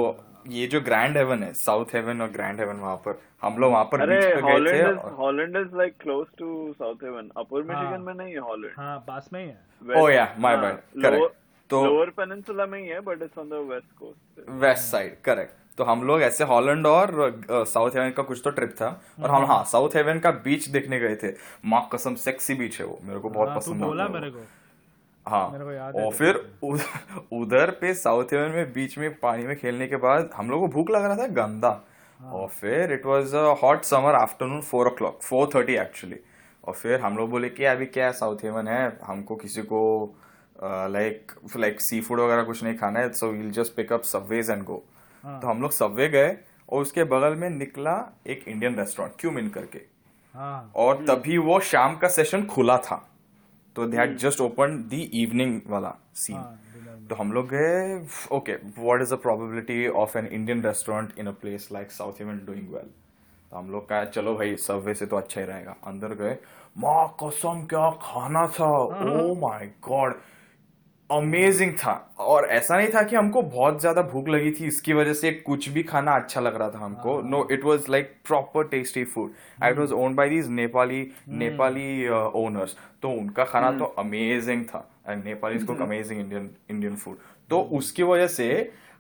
[0.48, 3.84] ये जो ग्रैंड हेवन है साउथ हेवन और ग्रैंड हेवन वहाँ पर हम लोग वहाँ
[3.84, 7.30] पर अरे बीच पे गए थे Holland is Holland is like close to South Haven
[7.38, 7.64] upper.
[7.64, 9.60] Michigan में नहीं है हॉलैंड हाँ पास में ही है।
[10.02, 10.78] Oh, yeah, my bad.
[11.06, 11.36] Correct.
[11.70, 15.78] तो- लोअर पेनिनसुला में ही है but it's on the west coast west side correct
[15.78, 17.12] तो हम लोग ऐसे हॉलैंड और
[17.52, 18.88] साउथ हेवन का कुछ तो ट्रिप था।
[19.24, 21.32] और हम हाँ साउथ हेवन का बीच देखने गए थे।
[21.66, 24.40] माँ कसम सेक्सी बीच है वो। मेरे को बहुत हाँ, तू पसंद बोला मेरे को।
[25.28, 29.44] हाँ मेरे को याद और फिर उध- उधर पे साउथ हेवन में बीच में पानी
[29.44, 31.82] में खेलने के बाद हम लोग को भूख लग रहा था गंदा।
[32.20, 36.20] हाँ। और फिर it was a hot summer afternoon four o'clock four thirty actually
[36.64, 39.00] और फिर हम लोग बोले कि अभी क्या साउथ हेवन है?
[39.04, 39.82] हमको किसी को
[40.64, 44.50] लाइक लाइक सी फ़ूड वगैरह कुछ नहीं खाना है so we'll just pick up Subways
[44.50, 44.84] and go.
[45.26, 46.38] तो हम लोग सबवे गए
[46.70, 49.82] और उसके बगल में निकला एक इंडियन रेस्टोरेंट क्यूमिन करके।
[50.34, 53.10] हाँ। और तभी वो शाम का सेशन खुला था।
[53.78, 57.98] तो they had just open the evening वाला सीन हाँ। तो हम लोग गए
[58.36, 62.40] okay what is the probability of an Indian restaurant in a place like South Haven
[62.46, 62.90] doing well
[63.52, 65.76] तो हम लोग कहा चलो भाई सबवे से तो अच्छा ही रहेगा.
[65.88, 66.38] अंदर गए
[66.78, 68.72] माँ कसम क्या खाना था?
[68.72, 70.16] ओ माय गॉड
[71.10, 75.14] अमेजिंग था। और ऐसा नहीं था कि हमको बहुत ज़्यादा भूख लगी थी इसकी वजह
[75.14, 79.04] से कुछ भी खाना अच्छा लग रहा था हमको। No it was like proper tasty
[79.06, 79.30] food
[79.66, 85.24] it was owned by these Nepali Nepali owners तो उनका खाना तो अमेजिंग था। And
[85.26, 87.18] Nepali amazing Indian Indian food
[87.50, 88.50] तो उसकी वजह से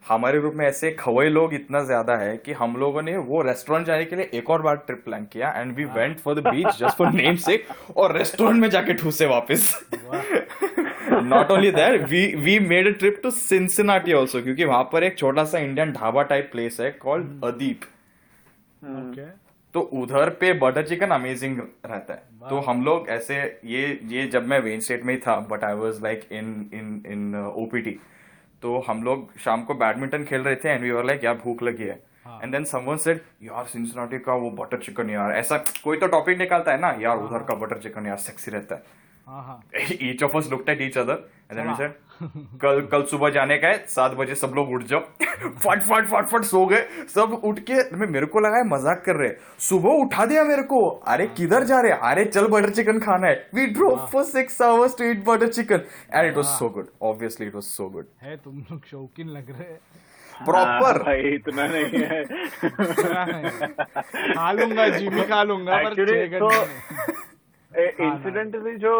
[0.03, 3.85] हमारे ग्रुप में ऐसे खवई लोग इतना ज़्यादा है कि हम लोगों ने वो रेस्टोरेंट
[3.87, 6.67] जाने के लिए एक और बार ट्रिप प्लान किया। And we went for the beach
[6.67, 7.63] just for name से
[7.97, 9.73] और रेस्टोरेंट में जाके ठूसे वापस।
[11.21, 15.17] Not only that we we made a trip to Cincinnati also क्योंकि वहाँ पर एक
[15.17, 17.83] छोटा सा इंडियन ढाबा टाइप प्लेस है कॉल्ड अदीप
[18.83, 19.25] ओके
[19.73, 24.47] तो उधर पे बटर चिकन अमेजिंग रहता है। तो हम लोग ऐसे ये ये जब
[24.47, 27.91] मैं वेन स्टेट में ही था but I was like in in in OPT
[28.61, 31.63] तो हम लोग शाम को बैडमिंटन खेल रहे थे एंड वी वर लाइक यार भूख
[31.63, 31.99] लगी है.
[32.43, 36.37] एंड देन समवन सेड यार सिंसिनाटी का वो बटर चिकन यार ऐसा कोई तो टॉपिक
[36.37, 38.83] निकालता है ना यार उधर का बटर चिकन यार सेक्सी रहता है.
[39.27, 39.61] हाँ हाँ।
[40.09, 41.15] Each of us looked at each other
[41.49, 41.95] and then we said
[42.61, 44.99] कल कल सुबह जाने का है सात बजे सब लोग उठ जाओ.
[45.65, 49.03] फट फट फट फट सो गए। सब उठ के मैं मेरे को लगा है मज़ाक
[49.05, 49.29] कर रहे
[49.67, 50.79] सुबह उठा दिया मेरे को।
[51.13, 54.97] अरे किधर जा रहे अरे चल बटर चिकन खाना है। We drove for six hours
[54.97, 55.81] to eat butter chicken
[56.13, 59.51] and it was so good obviously it was so good है तुम लोग शौकीन लग
[59.51, 59.77] रहे
[60.45, 62.23] प्रॉपर भाई इतना नहीं है।
[64.33, 65.93] खा लूँगा जिमी खा लूँगा पर
[66.39, 67.25] तो-।
[67.71, 68.93] इंसिडेंटली जो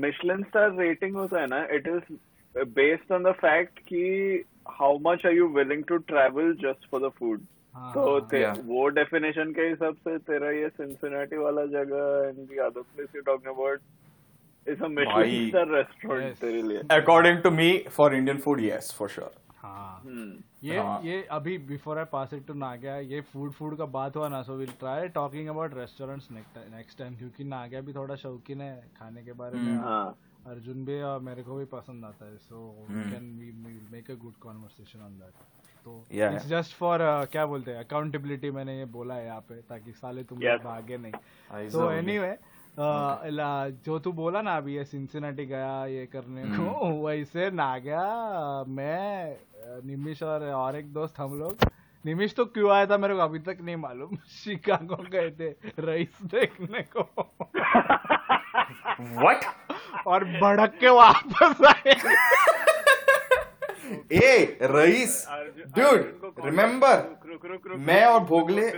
[0.00, 2.14] मिशलन स्टार रेटिंग होता है ना it is
[2.54, 7.10] based on the fact कि how much are you willing to travel just for the
[7.18, 7.40] food
[7.74, 12.80] हाँ, तो वो डेफिनेशन के हिसाब से तेरा ये सिंसिनाटी वाला जगह and the other
[12.80, 13.80] place you talking about
[14.66, 19.08] is a Michelin star restaurant तेरे लिए। According to me for Indian food yes for
[19.08, 19.30] sure
[19.68, 23.76] हाँ। हम्म। ये हाँ। ये अभी before I pass it to Nagya ये फ़ूड फ़ूड
[23.78, 27.92] का बात हुआ ना so will try talking about restaurants next time क्योंकि नाग्या भी
[27.94, 32.04] थोड़ा शौकीन है खाने के बारे में। हाँ। अर्जुन भी और मेरे को भी पसंद
[32.04, 32.86] आता है so.
[32.90, 35.46] Can we make a good conversation on that
[35.86, 37.00] तो इट्स जस्ट फॉर
[37.32, 41.12] क्या बोलते हैं अकाउंटेबिलिटी मैंने ये बोला है यहाँ पे ताकि साले तुम भागे नहीं।
[41.12, 41.90] I तो saw
[42.80, 48.02] जो तू बोला ना अभी ये सिंसिनाटी गया ये करने को वैसे ना गया
[48.68, 51.64] मैं अ, निमिष और और एक दोस्त हम लोग
[52.04, 55.48] निमिष तो क्यों आया था मेरे को अभी तक नहीं मालूम शिकागो गए थे
[55.88, 57.02] रईस देखने को
[59.00, 59.44] व्हाट
[60.06, 61.96] और भड़क के वापस आए
[64.12, 66.96] ए रईस अर्जुन- रिमेम्बर
[67.86, 68.70] मैं और भोगले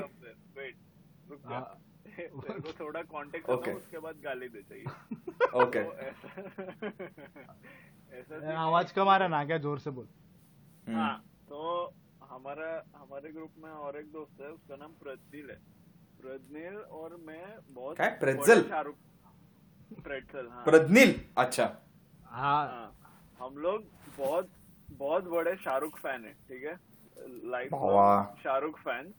[0.00, 1.76] रुक- रुक-
[2.20, 3.74] same रुक- res- रुक- same- रुक- wait, रुक जा। हाँ। तेरे को थोड़ा कॉन्टेक्ट Okay.
[3.76, 4.84] उसके बाद गाली दे चाहिए।
[5.64, 5.92] ओके तो
[8.12, 10.08] ऐसा आवाज़ कम आ रहा ना क्या ज़ोर से बोल?
[10.88, 15.56] हाँ तो हमारा हमारे ग्रुप में और एक दोस्त है उसका नाम प्रज्ञिल है।
[16.20, 18.68] प्रज्ञिल और मैं बहुत क्या है?
[18.68, 18.96] शाहरुख
[20.04, 21.76] प्रेत्ज़ल हाँ। प्रज्ञिल अच्छा।
[22.26, 22.96] हाँ। हाँ,
[23.40, 23.82] हम लोग
[24.18, 24.48] बहुत
[24.90, 26.76] बहुत बड़े शाहरुख फ़ैन है ठीक है?
[27.50, 29.14] लाइक वाह। शाहरुख फ़ैन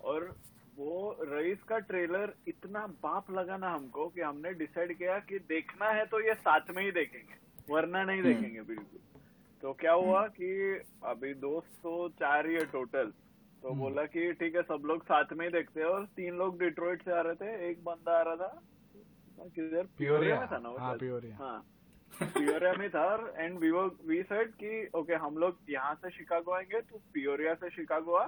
[0.00, 0.36] और
[0.78, 5.86] वो रईस का ट्रेलर इतना बाप लगा ना हमको कि हमने डिसाइड किया कि देखना
[5.90, 7.36] है तो ये साथ में ही देखेंगे
[7.70, 9.00] वरना नहीं हम्म। देखेंगे बिल्कुल
[9.62, 10.50] तो क्या हुआ कि
[11.04, 13.12] अभी दोस्त तो चार ही है टोटल
[13.62, 16.34] तो हम्म। बोला कि ठीक है सब लोग साथ में ही देखते हैं और तीन
[16.34, 20.58] लोग डिट्रॉइट से आ रहे थे एक बंदा आ रहा था किधर पियोरिया में था
[20.58, 20.94] ना वो हाँ?
[20.96, 21.64] पियोरिया। हाँ
[22.12, 23.70] पियोरिया में था एंड वी
[24.06, 28.26] वी सेड कि ओके हम लोग यहाँ से शिकागो आएँगे तो प्योरिया से Chicago uh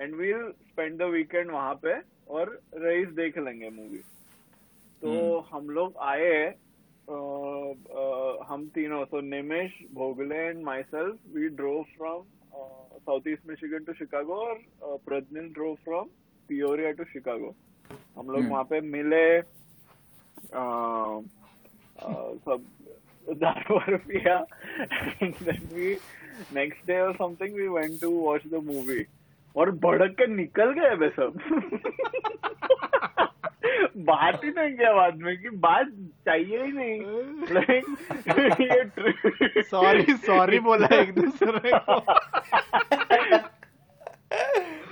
[0.00, 1.94] and we'll spend the weekend वहाँ पे
[2.34, 3.98] और रईस देख लेंगे मूवी
[5.02, 6.34] तो हम लोग आए
[8.48, 12.22] हम तीनों so Nimesh Bhogle and myself we drove from
[12.98, 16.08] South East Michigan to Chicago और Pragyal drove from
[16.48, 17.54] Peoria to Chicago
[18.16, 19.40] हम लोग हम्म। वहाँ पे मिले
[22.40, 22.64] सब
[23.26, 24.44] दारू पिया.
[26.52, 29.06] Next day or something we went to watch the movie.
[29.56, 31.38] और भड़क के निकल गए वे सब।
[33.96, 35.86] बात ही नहीं किया बाद में कि बात
[36.26, 37.00] चाहिए ही नहीं।
[38.60, 41.98] ये सॉरी सॉरी बोला एक दूसरे को।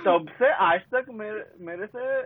[0.05, 2.21] तब से आज तक मेरे मेरे से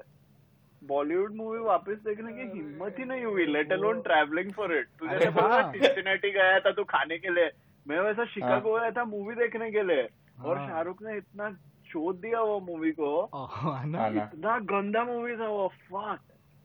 [0.81, 5.07] बॉलीवुड मूवी वापस देखने की हिम्मत ही नहीं हुई let alone travelling for it तू
[5.07, 7.49] जैसे बोला हाँ। सिंसिनेटी गया था तू खाने के लिए।
[7.87, 10.07] मैं वैसा शिकागो गया था मूवी देखने के लिए।
[10.43, 11.49] और हाँ। शाहरुख ने इतना
[11.93, 14.07] शोध दिया वो मूवी को। हाँ, ना?
[14.07, 16.19] इतना गंदा मूवी था वो फक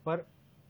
[0.06, 0.26] पर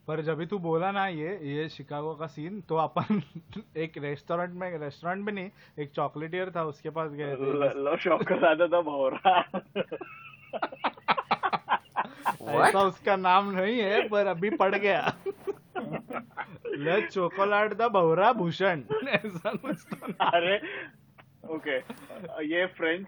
[0.08, 3.20] पर जब तू बोला ना ये ये शिकागो का सीन तो अपन
[3.76, 7.36] एक रेस्टोरेंट में रेस्टोरेंट में नहीं एक चॉकलेटियर था उसके पास गए
[7.76, 9.38] लो शौक था भौरा
[12.48, 15.12] ऐसा उसका नाम नहीं है पर अभी पड़ गया।
[16.66, 20.56] ले चोकोलाट दा भवरा भूषण। ऐसा कुछ तो। अरे
[21.48, 21.76] ओके
[22.44, 23.06] ये फ्रेंच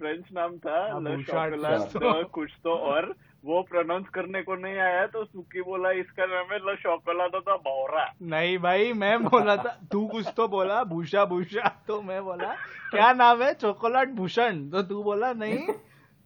[0.00, 5.06] फ्रेंच नाम था हाँ, शॉकोलाट कुछ तो। तो और। वो प्रोनाउंस करने को नहीं आया
[5.06, 9.76] तो सुखी बोला इसका नाम है ल शॉकोलाट था बौरा नहीं भाई मैं बोला था
[9.92, 12.52] तू कुछ तो बोला भूषा भूषा तो मैं बोला
[12.90, 13.52] क्या नाम है?
[13.54, 15.58] चोकोलाट भूषण तो तू बोला नहीं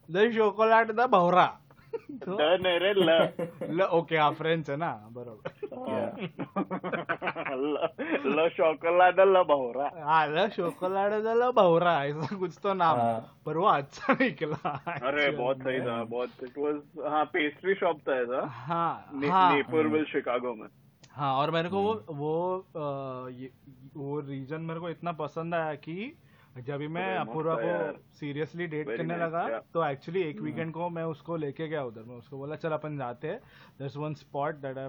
[0.09, 1.47] द चोकोलाट द भवरा
[2.29, 3.29] ल
[3.71, 5.09] ल ओके हाँ फ्रेंच है ना?
[5.13, 5.51] बरोबर।
[7.55, 7.89] ल
[8.27, 13.67] ल ल भौरा हाँ ल चोकोलाट ल भवरा ऐसा कुछ तो नाम। हाँ। पर वो
[13.67, 16.81] अच्छा निकला अरे बहुत सही था बहुत। इट वाज
[17.13, 20.69] हाँ पेस्ट्री शॉप था ऐसा। हाँ हाँ। नेपरविल शिकागो में।
[21.13, 22.67] हाँ और मेरे को वो वो
[23.97, 26.17] वो रीजन मेरे को इतना पसंद आया कि
[26.63, 31.37] जब मैं अपूर्वा को सीरियसली डेट करने लगा तो एक्चुअली एक वीकेंड को मैं उसको
[31.37, 33.41] लेके गया उधर। मैं उसको बोला चल अपन जाते हैं।
[33.83, 34.89] This one spot that I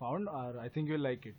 [0.00, 1.36] found और I think you like it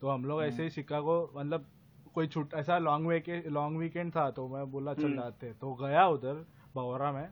[0.00, 1.66] तो हम लोग ऐसे ही शिकागो मतलब
[2.14, 5.74] कोई छुट ऐसा लॉन्ग वीके लॉन्ग वीकेंड था तो मैं बोला चल हम्म। जाते तो
[5.74, 6.44] गया उधर
[6.76, 7.28] बावरा में।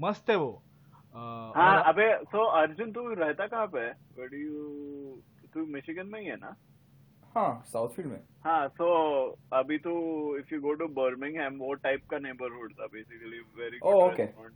[0.00, 0.52] मस्त है वो।
[1.56, 3.88] हाँ अबे सो अर्जुन तू रहता कहाँ पे?
[5.52, 6.54] तू मिशिगन में ही है ना?
[7.32, 8.86] हाँ साउथफील्ड में। हाँ सो
[9.52, 9.92] अभी तो
[10.38, 14.52] if you go to Birmingham वो टाइप का नेबरहुड था basically very Oh, good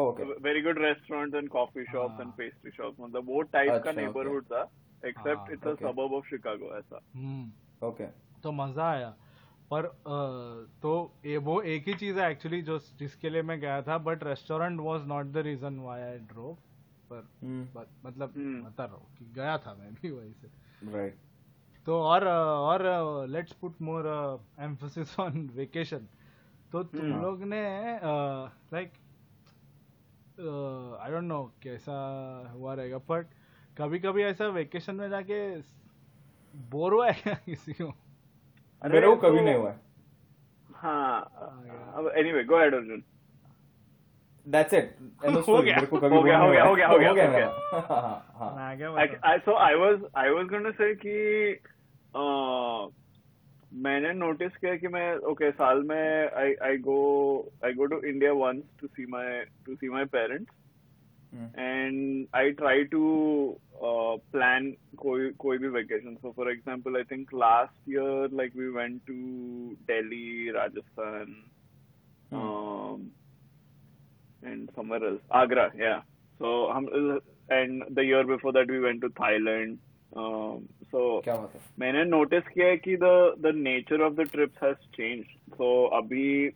[0.00, 2.20] okay very good restaurant and coffee shops.
[2.20, 3.96] And pastry shops मतलब वो टाइप का okay.
[3.96, 4.62] नेबरहुड था
[5.02, 5.74] except it's a.
[5.82, 8.06] Suburb of Chicago ऐसा। हम्म ओके
[8.42, 9.14] तो मज़ा आया।
[9.72, 9.86] पर
[10.82, 10.92] तो
[11.26, 14.80] ये वो एक ही चीज़ है एक्चुअली जो जिसके लिए मैं गया था but restaurant
[14.80, 16.54] was not the reason why I drove
[17.10, 20.48] पर हम्म मतलब। बता रहा हूँ कि गया था मैं भी वहीं से।
[20.92, 21.16] राइट
[21.86, 22.82] तो और और
[23.28, 24.06] let's put more
[24.60, 26.06] emphasis on vacation
[26.72, 27.62] तो तुम हम्म। लोग ने
[28.72, 28.92] लाइक
[31.02, 31.96] आई डोंट नो कैसा
[32.52, 33.26] हुआ रहेगा बट
[33.78, 35.40] कभी कभी ऐसा वेकेशन में जाके
[36.54, 37.92] बोर हुआ है क्या किसी को?
[38.82, 39.80] मेरे को कभी नहीं हुआ है।
[40.74, 41.20] हाँ
[41.96, 43.02] अब anyway go ahead Arjun.
[44.46, 47.26] That's it and हो गया, हो गया, हो गया, हो। गया, हो गया, हो गया
[47.26, 47.48] हो गया।
[48.38, 51.14] हाँ गया so I was I was going to say कि
[53.84, 56.96] मैंने नोटिस किया कि मैं ओके okay, साल में I go
[57.64, 60.54] I go to India once to see my to see my parents
[61.58, 63.02] and I try to
[64.32, 69.00] plan कोई कोई भी vacation so for example I think last year like we went
[69.06, 69.14] to
[69.86, 71.34] Delhi Rajasthan
[74.42, 75.98] and summer Agra या
[76.40, 76.88] so हम
[77.52, 79.78] and the year before that we went to Thailand
[80.15, 84.25] Um, so क्या बात है मैंने notice किया है कि the the nature of the
[84.35, 85.33] trips has changed.
[85.57, 86.53] So अभी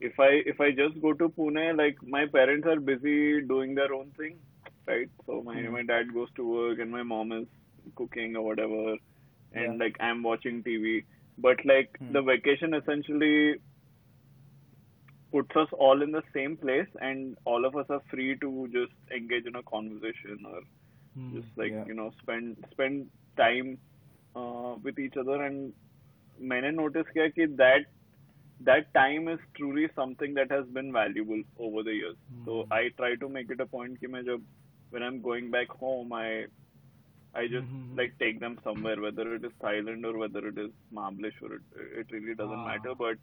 [0.00, 3.92] if I if I just go to Pune, like my parents are busy doing their
[3.94, 4.36] own thing,
[4.88, 5.10] right?
[5.26, 7.48] So my my dad goes to work and my mom is
[7.96, 8.96] cooking or whatever,
[9.52, 9.84] and Yeah.
[9.84, 11.04] like I'm watching TV.
[11.38, 12.12] But like Hmm.
[12.18, 13.56] the vacation essentially
[15.32, 18.92] puts us all in the same place, and all of us are free to just
[19.20, 20.60] engage in a conversation or
[21.14, 21.38] Hmm.
[21.38, 21.84] just like Yeah.
[21.84, 23.06] you know spend spend
[23.36, 23.78] time
[24.36, 25.72] uh, with each other and
[26.52, 27.86] मैंने notice किया कि that
[28.68, 32.78] that time is truly something that has been valuable over the years so Hmm.
[32.78, 34.46] I try to make it a point कि मैं जब
[34.90, 36.28] when I'm going back home I
[37.34, 37.98] I just Mhm.
[37.98, 41.62] like take them somewhere whether it is Thailand or whether it is Mahabaleshwar it,
[42.00, 42.64] it really doesn't Ah.
[42.64, 43.16] matter but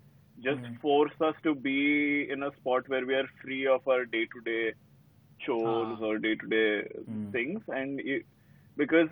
[0.44, 0.78] just Hmm.
[0.82, 4.42] force us to be in a spot where we are free of our day to
[4.50, 4.74] day
[5.45, 6.09] chores ah.
[6.09, 6.89] or day to day
[7.37, 8.25] things and it,
[8.77, 9.09] because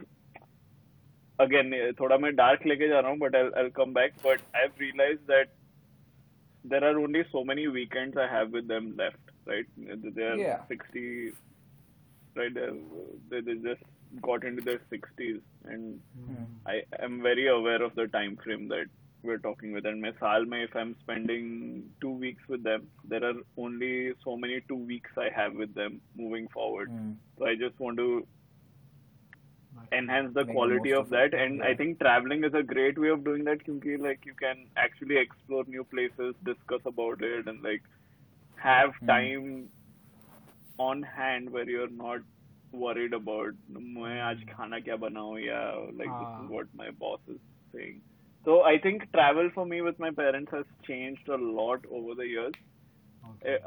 [1.46, 4.84] again thoda main dark leke ja raha hu but I'll, I'll come back but I've
[4.84, 5.56] realized that
[6.72, 9.66] there are only so many weekends I have with them left right
[10.18, 10.66] they're yeah.
[10.68, 11.32] 60
[12.40, 12.60] right
[13.30, 13.86] they they just
[14.28, 16.46] got into their 60s and mm.
[16.66, 18.86] I am very aware of the time frame that
[19.23, 21.47] we're talking with and मैं साल में if I'm spending
[22.01, 26.01] two weeks with them there are only so many two weeks I have with them
[26.15, 27.11] moving forward Hmm.
[27.37, 28.27] so I just want to
[29.91, 31.75] enhance the Make the quality most of of that it, and I yeah.
[31.75, 35.63] think traveling is a great way of doing that क्योंकि like you can actually explore
[35.67, 37.83] new places discuss about it and like
[38.67, 39.07] have Hmm.
[39.07, 39.69] time
[40.79, 42.21] on hand where you're not
[42.71, 45.61] worried about मैं आज खाना क्या बनाऊं या
[46.01, 46.43] like this हाँ.
[46.45, 47.39] is what my boss is
[47.75, 48.01] saying
[48.45, 52.27] so I think travel for me with my parents has changed a lot over the
[52.35, 52.55] years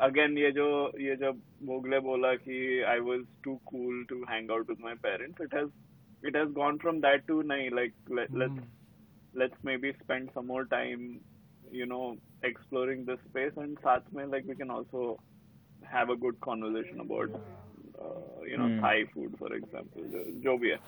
[0.07, 0.66] again ये जो
[1.01, 2.59] ये जब भोगले बोला कि
[2.93, 5.71] I was too cool to hang out with my parents it has
[6.23, 8.66] it has gone from that to नहीं like let's
[9.35, 11.03] let's maybe spend some more time
[11.79, 12.05] you know
[12.49, 15.03] exploring this space and साथ में like we can also
[15.83, 17.35] have a good conversation about
[18.07, 18.81] uh, you know Hmm.
[18.85, 20.79] Thai food for example जो- जो भी है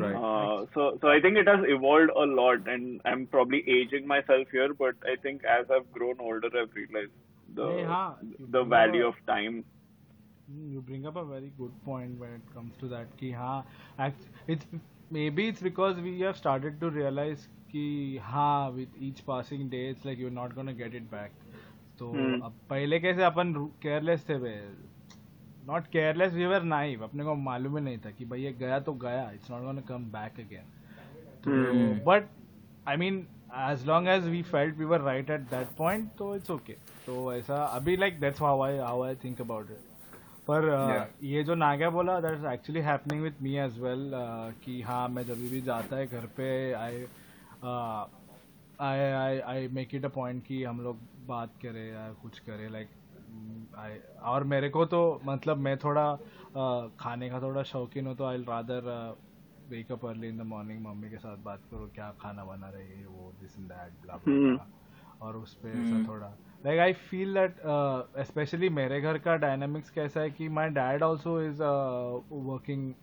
[0.00, 0.16] Right.
[0.16, 4.50] uh, so so I think it has evolved a lot, and I'm probably aging myself
[4.56, 7.12] here, but I think as I've grown older, I've realized
[7.60, 9.64] the Yeah, हाँ, the you value know- of time.
[10.74, 13.56] you bring up a very good point when it comes to that कि हाँ
[14.04, 14.66] act- it's
[15.16, 17.42] maybe it's because we have started to realize
[17.72, 17.82] कि
[18.28, 21.34] हाँ with each passing day it's like you're not gonna get it back
[21.98, 22.40] तो Hmm.
[22.46, 24.54] अब पहले कैसे अपन careless थे बे
[25.67, 28.79] not careless we were naive अपने को मालूम ही नहीं था कि भाई ये गया
[28.79, 30.71] तो गया it's not gonna come back again
[31.43, 31.97] Hmm.
[32.03, 32.27] But
[32.87, 33.15] I mean
[33.69, 36.73] as long as we felt we were right at that point तो इट्स ओके
[37.05, 39.91] तो ऐसा अभी like that's how I how I think about it
[40.47, 41.23] पर uh.
[41.23, 44.11] ये जो नागा बोला that's actually happening with me as well
[44.65, 47.05] कि हाँ मैं जब भी जाता है घर पे I
[48.81, 52.69] I I I make it a point कि हम लोग बात करें या कुछ करें
[52.69, 53.02] लाइक आई
[54.23, 56.15] और मेरे को तो मतलब मैं थोड़ा
[56.99, 59.15] खाने का थोड़ा शौकीन हूँ तो I rather
[59.69, 62.99] wake up early in the morning mummy के साथ बात करो क्या खाना बना रही
[62.99, 64.67] है वो दिस इन दैट ब्ला.
[65.21, 66.27] और उस पे ऐसा थोड़ा
[66.65, 67.55] like I feel that
[68.25, 71.63] specially मेरे घर का डायनामिक्स कैसा है कि my dad also is
[72.31, 72.93] working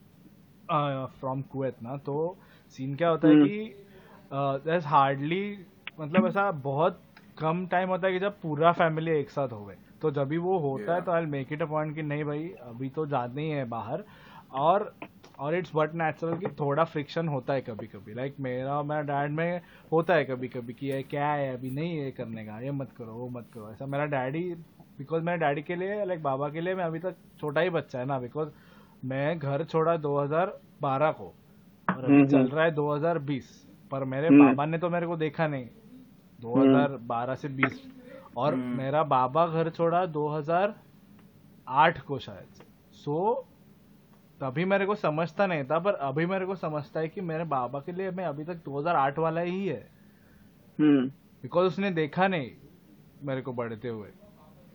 [1.21, 2.37] from Kuwait ना तो
[2.77, 3.47] सीन क्या होता है Hmm.
[3.47, 5.59] कि हार्डली
[6.01, 7.01] मतलब ऐसा बहुत
[7.39, 10.39] कम टाइम होता है कि जब पूरा फैमिली एक साथ हो गए तो जब भी
[10.39, 13.41] वो होता है तो I make it a point कि नहीं भाई अभी तो जाना
[13.41, 14.05] ही है बाहर।
[14.53, 14.95] और
[15.39, 18.85] और इट्स बट नेचुरल कि थोड़ा फ्रिक्शन होता है कभी कभी लाइक like मेरा और
[18.85, 19.61] मेरा डैड में
[19.93, 22.93] होता है कभी कभी कि ये क्या है अभी नहीं ये करने का ये मत
[22.99, 24.55] करो वो मत करो। ऐसा मेरा डैडी
[24.99, 27.99] बिकॉज़ मेरे डैडी के लिए लाइक बाबा के लिए मैं अभी तक छोटा ही बच्चा
[27.99, 28.49] है ना बिकॉज़
[29.05, 31.35] मैं घर छोड़ा 2012 को
[31.89, 33.45] और अभी हम्म, चल हम्म। रहा है 2020
[33.91, 35.69] पर मेरे हम्म। बाबा ने तो मेरे को देखा नहीं।
[36.41, 38.00] 2012 से 20
[38.37, 42.63] और हम्म। मेरा बाबा घर छोड़ा 2008 को शायद
[42.93, 43.47] सो।
[44.41, 47.81] तभी मेरे को समझता नहीं था पर अभी मेरे को समझता है कि मेरे बाबा
[47.81, 49.91] के लिए मैं अभी तक 2008 वाला ही है।
[50.81, 51.11] Hmm.
[51.43, 52.51] बिकॉज़ उसने देखा नहीं
[53.23, 54.09] मेरे को बढ़ते हुए।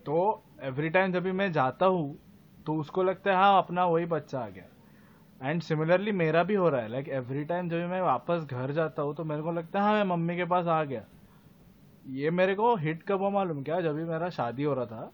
[0.06, 2.18] तो एवरी टाइम जब भी मैं जाता हूँ
[2.66, 4.64] तो उसको लगता है हाँ अपना वही बच्चा आ गया।
[5.50, 9.02] एंड सिमिलरली मेरा भी हो रहा है लाइक एवरी टाइम जब मैं वापस घर जाता
[9.02, 11.04] हूँ तो मेरे को लगता है हाँ मैं मम्मी के पास आ गया।
[12.06, 13.62] ये मेरे को हिट कब हुआ मालूम?
[13.62, 15.12] क्या जब भी मेरा शादी हो रहा था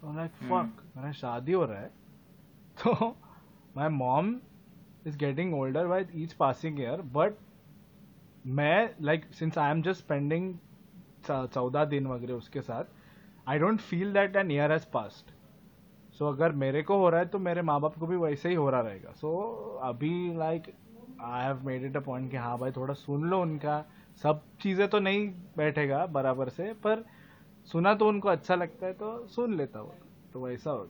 [0.00, 1.90] तो लाइक फक मेरा शादी हो रहा है।
[2.84, 3.16] तो
[3.76, 4.34] my mom
[5.06, 7.34] is getting older by each passing year but
[8.46, 10.54] मैं like since I am just spending
[11.26, 12.84] चौदह दिन वगैरह उसके साथ
[13.48, 15.32] I don't feel that an year has past
[16.14, 18.54] so अगर मेरे को हो रहा है तो मेरे माँ बाप को भी वैसे ही
[18.54, 19.30] हो रहा रहेगा। सो
[19.82, 20.74] so, अभी like
[21.20, 23.84] I have made it a point कि हाँ भाई थोड़ा सुन लो उनका।
[24.22, 27.04] सब चीज़ें तो नहीं बैठेगा बराबर से, पर
[27.66, 29.92] सुना तो उनको अच्छा लगता है तो सुन लेता हूँ
[30.32, 30.84] तो वैसा हो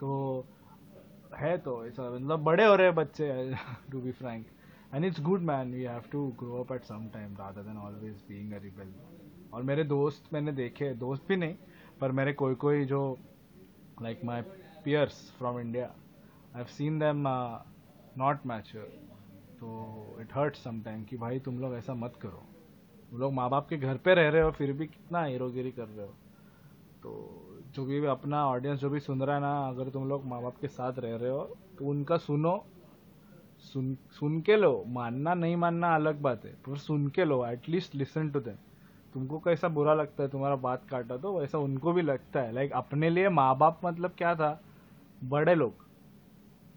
[0.00, 0.46] तो
[1.34, 3.54] है तो ऐसा मतलब बड़े हो रहे बच्चे
[3.90, 4.46] to be frank
[4.94, 8.22] and it's good man we have to grow up at some time rather than always
[8.28, 8.94] being a rebel
[9.52, 11.54] और मेरे दोस्त मैंने देखे दोस्त भी नहीं,
[12.00, 13.18] पर मेरे कोई कोई जो
[14.02, 14.42] like my
[14.84, 17.24] peers from India I have seen them
[18.18, 19.05] not mature
[19.60, 22.42] तो इट हर्ट समटाइम कि भाई तुम लोग ऐसा मत करो।
[23.10, 25.84] तुम लोग माँ बाप के घर पे रह रहे हो, फिर भी कितना हीरोगिरी कर
[25.84, 26.12] रहे हो।
[27.02, 30.42] तो जो भी अपना ऑडियंस जो भी सुन रहा है ना, अगर तुम लोग माँ
[30.42, 32.64] बाप के साथ रह रहे हो तो उनका सुनो।
[33.62, 37.94] सुन सुन के लो। मानना नहीं मानना अलग बात है, पर सुन के लो at least
[37.94, 38.56] listen to them
[39.14, 42.72] तुमको कैसा बुरा लगता है, तुम्हारा बात काटा तो वैसा उनको भी लगता है। लाइक
[42.72, 44.60] अपने लिए माँ बाप मतलब क्या था?
[45.24, 45.84] बड़े लोग।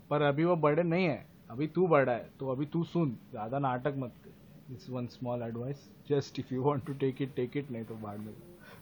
[0.09, 3.59] पर अभी वो बड़े नहीं है। अभी तू बड़ा है तो अभी तू सुन ज़्यादा
[3.59, 7.57] नाटक मत कर। It's one small advice just if you want to take it take
[7.57, 8.33] it नहीं तो बाद में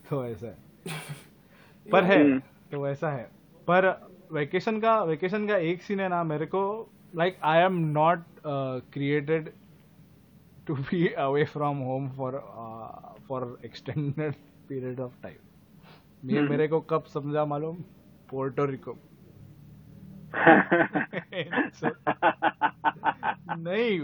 [0.09, 0.57] तो ऐसा है।
[1.85, 2.39] पर है हम्म।
[2.71, 3.23] तो वैसा है।
[3.67, 3.89] पर
[4.31, 6.61] वेकेशन का वेकेशन का एक सीन है ना मेरे को
[7.15, 8.23] like I am not
[8.93, 9.51] created
[10.67, 12.39] to be away from home for
[13.27, 14.33] for extended
[14.69, 17.75] period of time मेरे को कब समझा मालूम?
[18.29, 18.95] पोर्टो रिको
[23.57, 24.01] नहीं,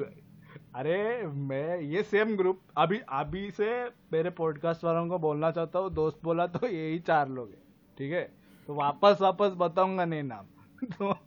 [0.75, 5.93] अरे, मैं ये सेम ग्रुप अभी अभी से मेरे पॉडकास्ट वालों को बोलना चाहता हूँ,
[5.93, 7.63] दोस्त बोला तो यही चार लोग हैं,
[7.97, 8.33] ठीक है?
[8.67, 10.45] तो वापस वापस बताऊँगा नहीं नाम।
[10.85, 11.17] तो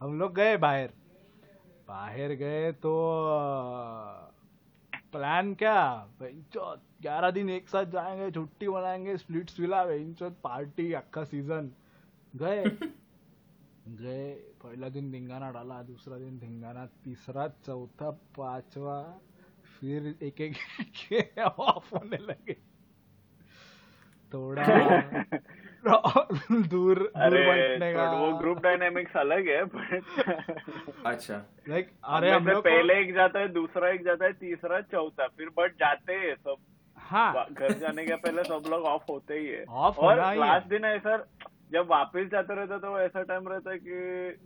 [0.00, 0.90] हम लोग गए बाहर।
[1.88, 2.92] बाहर गए तो
[5.12, 6.08] प्लान क्या?
[7.02, 9.84] ग्यारह दिन एक साथ जाएँगे, छुट्टी मनाएँगे splits villa
[10.30, 11.70] party aka season
[12.36, 12.64] गए।
[13.88, 19.20] गए पहला दिन धिंगाना डाला दूसरा दिन धिंगाना तीसरा चौथा पांचवा
[19.80, 20.54] फिर एक एक
[20.84, 22.52] के ऑफ़ होने लगे।
[24.32, 24.64] थोड़ा
[26.46, 30.04] दूर दूर अरे का वो ग्रुप डायनामिक्स अलग है बट
[31.06, 35.26] अच्छा। लाइक अरे हम लोग पहले एक जाता है दूसरा एक जाता है तीसरा चौथा
[35.26, 36.56] फिर बट जाते हैं सब।
[36.96, 40.42] हाँ। घर जाने के पहले सब लोग ऑफ़ होते ही है। Off और होना दिन
[40.42, 41.16] है। लास्ट ऐसा
[41.72, 44.38] जब वापस जाते रहते तो ऐसा टाइम रहता है कि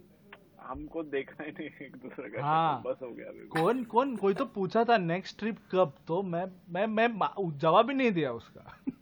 [0.62, 4.34] हमको देखना ही नहीं एक दूसरे का हाँ। बस हो गया अभी। कौन कौन कोई
[4.34, 5.92] तो पूछा था नेक्स्ट ट्रिप कब?
[6.08, 7.08] तो मैं मैं मैं
[7.58, 8.78] जवाब ही नहीं दिया उसका।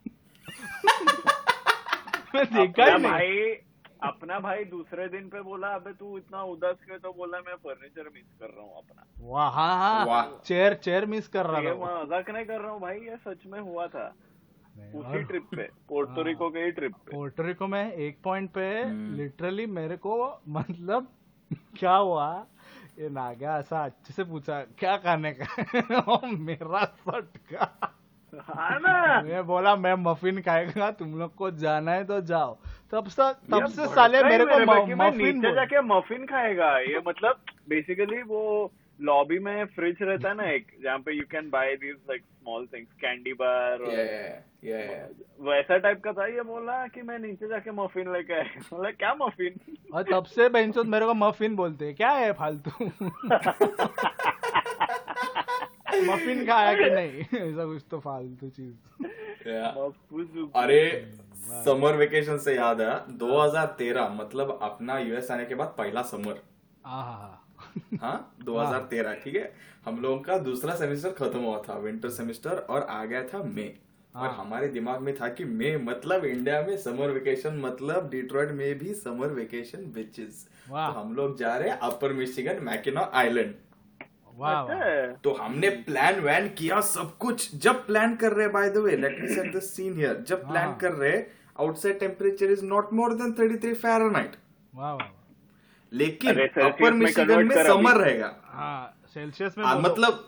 [2.35, 3.55] मैं देखा ही नहीं। भाई
[4.03, 8.09] अपना भाई दूसरे दिन पे बोला अबे तू इतना उदास क्यों तो बोला मैं फर्नीचर
[8.13, 12.03] मिस कर रहा हूँ अपना। वाह हाँ हाँ। वाह। चेयर चेयर मिस कर रहा हूँ।
[12.03, 14.13] मज़ाक नहीं कर रहा हूँ भाई ये सच में हुआ था।
[14.77, 19.15] उसी हाँ। ट्रिप पे पोर्टोरिको के ही ट्रिप पे। पोर्टोरिको में एक पॉइंट पे हम्म।
[19.15, 21.07] लिटरली मेरे को मतलब
[21.79, 22.45] क्या हुआ?
[22.99, 25.45] ये नागा ऐसा अच्छे से पूछा क्या खाने का?
[26.27, 27.93] मेरा सट का।
[28.33, 32.57] हाँ ना। मैं बोला मैं मफिन खाएगा तुम लोग को जाना है तो जाओ।
[32.91, 34.59] तब से तब से साले मेरे को
[34.95, 38.71] मफिन जाके मफिन खाएगा। ये मतलब बेसिकली वो
[39.01, 42.67] लॉबी में फ्रिज रहता है ना एक जहाँ पे you can buy this like small
[42.73, 43.81] things candy bar.
[45.41, 49.13] वैसा टाइप का था ये बोला कि मैं नीचे जाके मफिन लेके आया बोला क्या
[49.13, 52.71] मफिन और तब से बेंचोद मेरे को मफिन बोलते हैं। क्या है फालतू?
[56.11, 57.21] मफिन खाया कि नहीं?
[57.49, 58.75] ऐसा कुछ तो फालतू चीज़.
[60.55, 61.13] अरे
[61.65, 66.41] समर वेकेशन से याद आया 2013 मतलब अपना यूएस आने के बाद पहला समर
[66.85, 67.46] आहा
[68.01, 68.15] हाँ
[68.45, 69.51] 2013 ठीक है?
[69.85, 73.67] हम लोगों का दूसरा सेमेस्टर खत्म हुआ था विंटर सेमेस्टर और आ गया था मई
[74.15, 78.51] और हाँ। हमारे दिमाग में था कि मई मतलब इंडिया में समर वेकेशन मतलब डिट्रॉइट
[78.51, 83.53] में भी समर वेकेशन बिचेस तो हम लोग जा रहे हैं अपर मिशिगन मैकिनो आइलैंड
[85.23, 89.21] तो हमने प्लान वैन किया सब कुछ। जब प्लान कर रहे by the way let
[89.21, 91.17] me set the scene here जब प्लान हाँ। कर रहे
[91.59, 94.35] outside temperature is not more than 33 Fahrenheit
[94.73, 95.07] वाह वाह।
[95.93, 100.23] लेकिन अपर में मिशिगन में समर रहेगा। हाँ सेल्सियस में आ, मतलब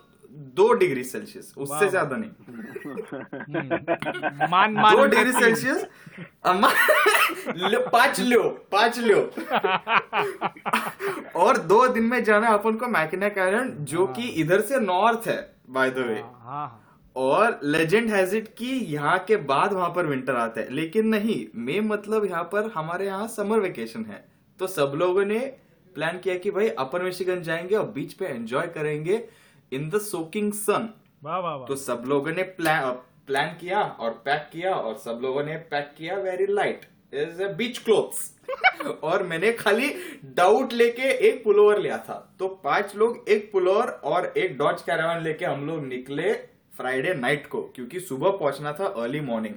[0.55, 5.85] दो डिग्री सेल्सियस उससे ज़्यादा नहीं। हम्म। मान मान दो डिग्री सेल्सियस
[7.91, 8.41] पाँच लो
[8.71, 9.19] पाँच लो।
[11.35, 15.55] और दो दिन में जाना अपन को मैकिनेक आइलैंड जो कि इधर से नॉर्थ है
[15.69, 16.85] बाय द वे हाँ हाँ
[17.15, 21.45] और लेजेंड हैज़ इट कि यहाँ के बाद वहाँ पर विंटर आता है। लेकिन नहीं
[21.55, 25.39] मे मतलब यहाँ पर हमारे यहाँ समर वेकेशन है। तो सब लोगों ने
[25.95, 29.29] प्लान किया कि भाई अपर मिशिगन जाएँगे और बीच पे एंजॉय करेंगे
[29.73, 30.93] इन द सोकिंग सन
[31.65, 32.91] तो सब लोगों ने प्लान
[33.27, 36.81] प्लान किया और पैक किया और सब लोगों ने पैक किया very light
[37.13, 38.39] is beach clothes
[39.03, 39.95] और मैंने खाली
[40.25, 45.23] डाउट लेके एक पुलोवर लिया था। तो पाँच लोग एक पुलोवर और एक डॉच कैरावन
[45.23, 46.33] लेके हम लोग निकले
[46.77, 49.55] फ्राइडे नाइट को क्योंकि सुबह पहुँचना था अर्ली मॉर्निंग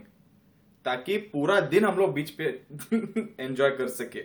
[0.84, 2.44] ताकि पूरा दिन हम लोग बीच पे
[3.44, 4.22] एंजॉय कर सके।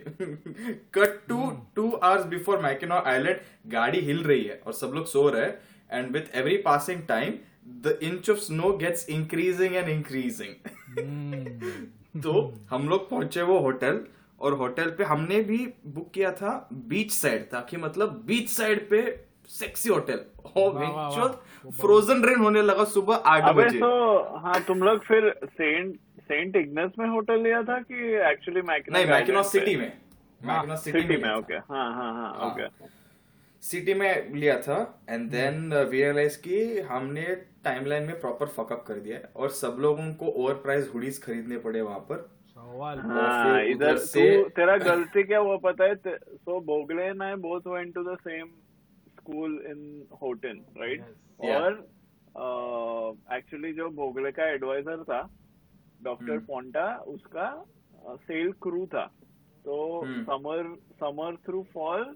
[0.93, 3.38] Cut to two hours before Mackinac Island
[3.72, 5.60] गाड़ी हिल रही है और सब लोग सो रहे हैं।
[5.91, 7.34] And with every passing time
[7.86, 10.53] the inch of snow gets increasing and increasing.
[12.24, 12.34] तो
[12.70, 13.99] हम लोग पहुँचे वो होटल
[14.41, 19.01] और होटल पे हमने भी बुक किया था बीच साइड ताकि मतलब बीच साइड पे
[19.49, 20.20] सेक्सी होटल
[20.58, 21.41] और।
[21.80, 23.89] फ्रोजन रेन होने लगा सुबह आठ बजे। तो
[24.39, 25.97] हाँ तुम लोग फिर सेंट
[26.28, 29.91] सेंट इग्नस में होटल लिया था कि एक्चुअली मैकिनो नहीं मैकिनो सिटी में।
[30.41, 32.95] मैकिनो सिटी में ओके हाँ हाँ हाँ हाँ। ओके
[33.63, 34.78] सिटी में लिया था
[35.09, 36.57] एंड देन रियलाइज़ की
[36.89, 37.23] हमने
[37.63, 41.82] टाइमलाइन में प्रॉपर फकअप कर दिया और सब लोगों को ओवर प्राइस हुडीज खरीदने पड़े
[41.82, 42.30] वहाँ पर।
[42.99, 45.95] हाँ इधर से- तेरा गलती क्या हुआ पता है?
[45.95, 48.47] So Bogle and I both went to the same
[49.17, 51.03] school in Houghton right
[52.36, 55.21] और एक्चुअली जो बोगले का एडवाइजर था
[56.01, 57.49] डॉक्टर हम्म। पोंटा उसका
[58.27, 59.05] सेल क्रू था
[59.65, 62.15] तो हम्म। Summer summer through fall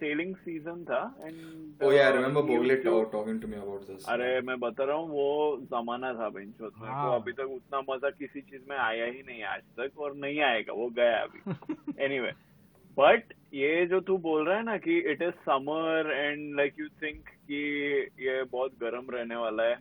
[0.00, 1.36] sailing season था and
[1.80, 4.08] Oh yeah, I remember Bogle ta- talking to me about this.
[4.08, 7.80] अरे मैं बता रहा हूँ वो जमाना था बेंचोत में हाँ। तो अभी तक उतना
[7.90, 11.94] मज़ा किसी चीज़ में आया ही नहीं आज तक और नहीं आएगा वो गया अभी
[12.04, 12.32] एनीवे
[12.96, 16.88] बट ये जो तू बोल रहा है ना कि it is summer and like you
[17.02, 17.60] think कि
[18.20, 19.76] ये बहुत गर्म रहने वाला है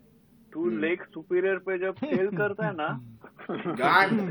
[0.57, 2.87] तू हम्म। लेक सुपीरियर पे जब सेल करता है ना
[3.79, 4.21] गांड।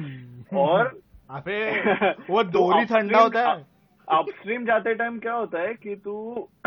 [0.59, 0.87] और
[1.31, 1.59] अबे
[2.31, 3.65] वो दोरी ठंडा होता है।
[4.09, 6.17] अपस्ट्रीम जाते टाइम क्या होता है कि तू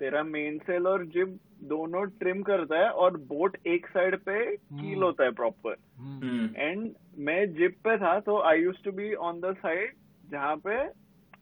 [0.00, 5.02] तेरा मेन सेल और जिब दोनों ट्रिम करता है और बोट एक साइड पे कील
[5.02, 9.40] होता है प्रॉपर हम्म। एंड मैं जिप पे था तो I use to be on
[9.40, 9.92] the side
[10.30, 10.82] जहाँ पे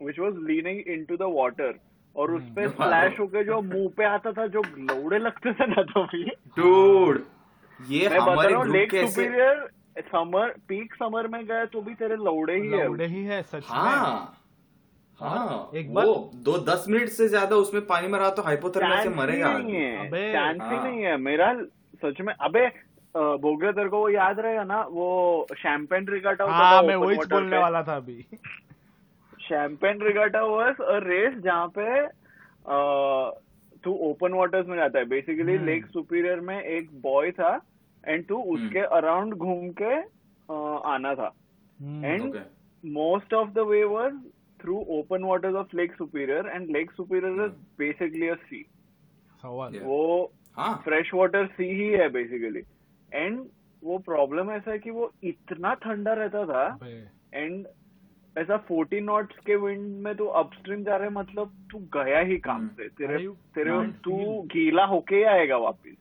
[0.05, 1.79] which was leaning into the water
[2.17, 5.83] और उस पे स्प्लैश होके जो मुँह पे आता था जो लौड़े लगते थे ना
[5.83, 6.25] तो भी।
[6.59, 7.21] डूड
[7.81, 9.69] ये मैं बता हमारे रहा हूँ ग्रुप लेक के ऐसे सुपीरियर
[10.09, 13.55] समर पीक समर में गए तो भी तेरे लौड़े ही है। लौड़े ही है सच
[13.55, 14.37] में। हाँ
[15.21, 19.03] हाँ एक बार- वो दो दस मिनट से ज़्यादा उसमें पानी में रहा तो हाइपोथर्मिया
[19.03, 21.53] से मरेगा नहीं है अबे, चांस ही हाँ। नहीं है। मेरा
[22.05, 22.67] सच में अबे
[23.15, 27.83] बोगले तेरे को वो याद रहेगा ना वो शैम्पेन होता हाँ मैं वही बोलने वाला
[27.83, 28.25] था अभी।
[29.51, 32.79] Champagne regatta was a race जहाँ पे अ,
[33.85, 37.53] तू ओपन वाटर्स में जाता है। बेसिकली। लेक सुपीरियर में एक बॉय था
[38.05, 39.95] एंड तू उसके अराउंड घूम के
[40.93, 41.33] आना था।
[42.05, 42.37] And
[42.85, 44.19] most of the the way was
[44.61, 48.63] through open waters of Lake Superior and Lake Superior is basically a sea.
[49.43, 49.85] सवाल Yeah.
[49.87, 50.75] वो हाँ.
[50.85, 52.63] फ्रेश वाटर सी ही है बेसिकली
[53.13, 53.39] एंड
[53.83, 56.65] वो प्रॉब्लम ऐसा है कि वो इतना ठंडा रहता था
[57.35, 57.67] एंड
[58.39, 62.57] ऐसा 40 नॉट्स के विंड में तू अपस्ट्रीम जा रहे मतलब तू गया ही काम
[62.57, 62.89] हम्म। से?
[62.89, 65.95] तेरे तेरे तू गीला होके ही आएगा वापिस।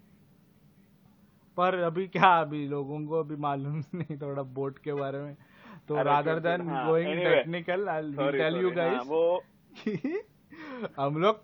[1.57, 5.35] पर अभी क्या अभी लोगों को अभी मालूम नहीं थोड़ा बोट के बारे में।
[5.87, 8.01] तो रादर देन हाँ, going technical I
[8.31, 9.43] tell you हाँ, गाइस वो
[10.97, 11.41] हम लोग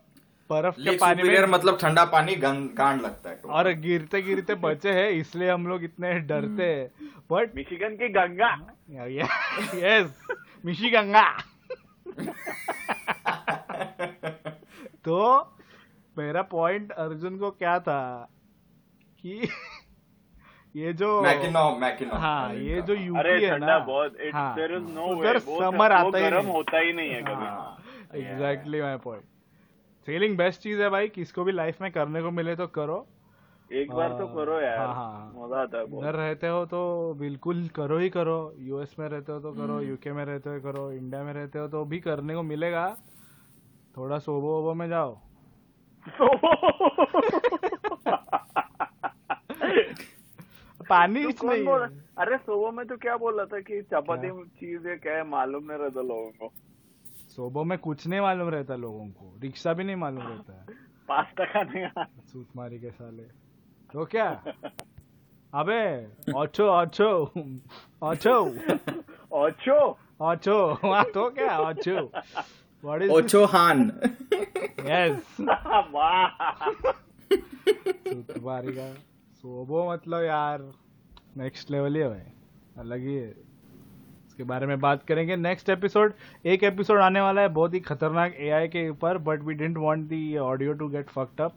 [0.49, 5.09] बर्फ़ के पानी में मतलब ठंडा पानी गांड लगता है और गिरते गिरते बचे हैं
[5.09, 8.51] इसलिए हम लोग इतने डरते हैं। बट मिशिगन की गंगा।
[8.89, 10.21] यस
[10.66, 11.24] मिशी गंगा
[15.05, 15.18] तो
[16.18, 17.99] मेरा पॉइंट अर्जुन को क्या था
[19.20, 19.47] कि
[20.76, 24.84] ये जो मैकिनो मैकिनो हाँ ये जो यूपी है ना बहुत इट हाँ, देयर इज़
[24.84, 28.97] नो उधर वे समर आता ही गर्म नहीं। होता ही नहीं है कभी। Exactly my
[28.97, 29.24] point
[30.07, 33.07] sailing best चीज़ है भाई किसको भी लाइफ में करने को मिले तो करो।
[33.72, 37.13] एक बार तो हाँ, करो यार। हाँ, हाँ। मज़ा आता है उधर रहते हो तो
[37.20, 40.59] बिल्कुल करो ही करो। यूएस में रहते हो तो करो हम्म। यूके में रहते हो
[40.61, 42.88] करो इंडिया में रहते हो तो भी करने को मिलेगा।
[43.97, 45.18] थोड़ा सोबो वोबो में जाओ।
[50.89, 51.82] पानी तू नहीं। बोल।
[52.18, 55.78] अरे सोवो में तो क्या बोला था कि चपाती चीज़ है क्या है मालूम नहीं
[55.78, 56.51] रहता लोगों को।
[57.36, 60.66] सोबो में कुछ नहीं मालूम रहता लोगों को। रिक्शा भी नहीं मालूम रहता। है
[61.09, 63.24] पास्ता खाने का। सूत मारी के साले।
[63.93, 64.29] तो क्या?
[65.53, 65.81] अबे
[66.36, 67.09] ऑचो ऑचो
[68.03, 68.33] ऑचो
[69.31, 69.77] ओचो
[70.21, 71.95] ऑचो हाँ तो क्या ऑचो
[72.83, 73.81] व्हाट इज़ ओचो हान।
[74.86, 75.38] यस
[75.93, 76.69] वाह।
[77.31, 78.91] सूत मारी का
[79.41, 80.71] सोबो मतलब यार
[81.38, 82.31] नेक्स्ट लेवल ही है भाई।
[82.77, 83.29] अलग ही है।
[84.27, 86.13] इसके बारे में बात करेंगे। नेक्स्ट एपिसोड
[86.45, 90.07] एक एपिसोड आने वाला है बहुत ही खतरनाक एआई के ऊपर but we don't want
[90.07, 91.55] the audio to get fucked up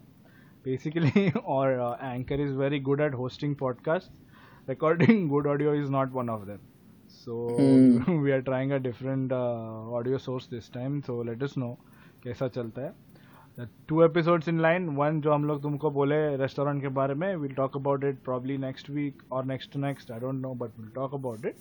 [0.68, 6.30] basically और anchor is very good at hosting podcast recording good audio is not one
[6.30, 6.66] of them
[7.10, 7.34] so
[8.22, 11.02] we are trying a different uh, audio source this time.
[11.02, 11.74] So let us know
[12.24, 12.92] कैसा चलता है।
[13.88, 17.54] Two episodes in line one जो हम लोग तुमको बोले restaurant के बारे में will
[17.54, 21.14] talk about it probably next week और next next I don't know but will talk
[21.14, 21.56] about it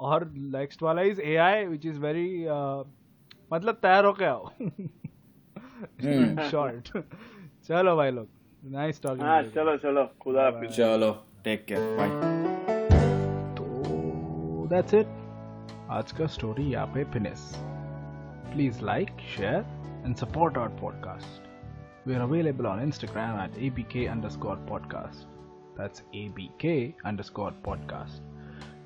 [0.00, 2.28] और नेक्स्ट वाला is A I which is very
[3.52, 4.34] मतलब तैयार हो क्या
[6.48, 6.96] शॉर्ट
[7.67, 8.27] चलो भाई लोग
[8.63, 11.11] नाइस हाँ टॉकिंग चलो चलो खुदा हाफिज चलो
[11.43, 12.09] टेक केयर बाय
[13.55, 15.21] तो दैट्स इट
[15.91, 17.41] आज का स्टोरी यहाँ पे finish
[18.53, 19.65] please like share
[20.05, 25.27] and support our podcast we are available on Instagram at abk underscore podcast
[25.77, 26.71] that's abk
[27.11, 28.21] underscore podcast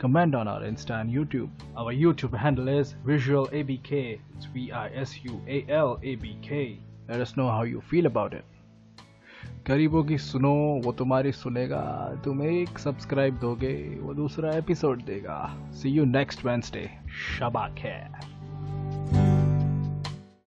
[0.03, 6.51] comment on our insta and youtube our youtube handle is visual abk it's v-i-s-u-a-l abk
[7.09, 8.50] let us know how you feel about it
[9.68, 15.88] गरीबों की सुनो, वो तुम्हारी सुनेगा, तुम एक subscribe दोगे, वो दूसरा एपिसोड देगा। सी
[15.88, 16.90] यू नेक्स्ट वेंसडे
[17.38, 18.41] शबा खैर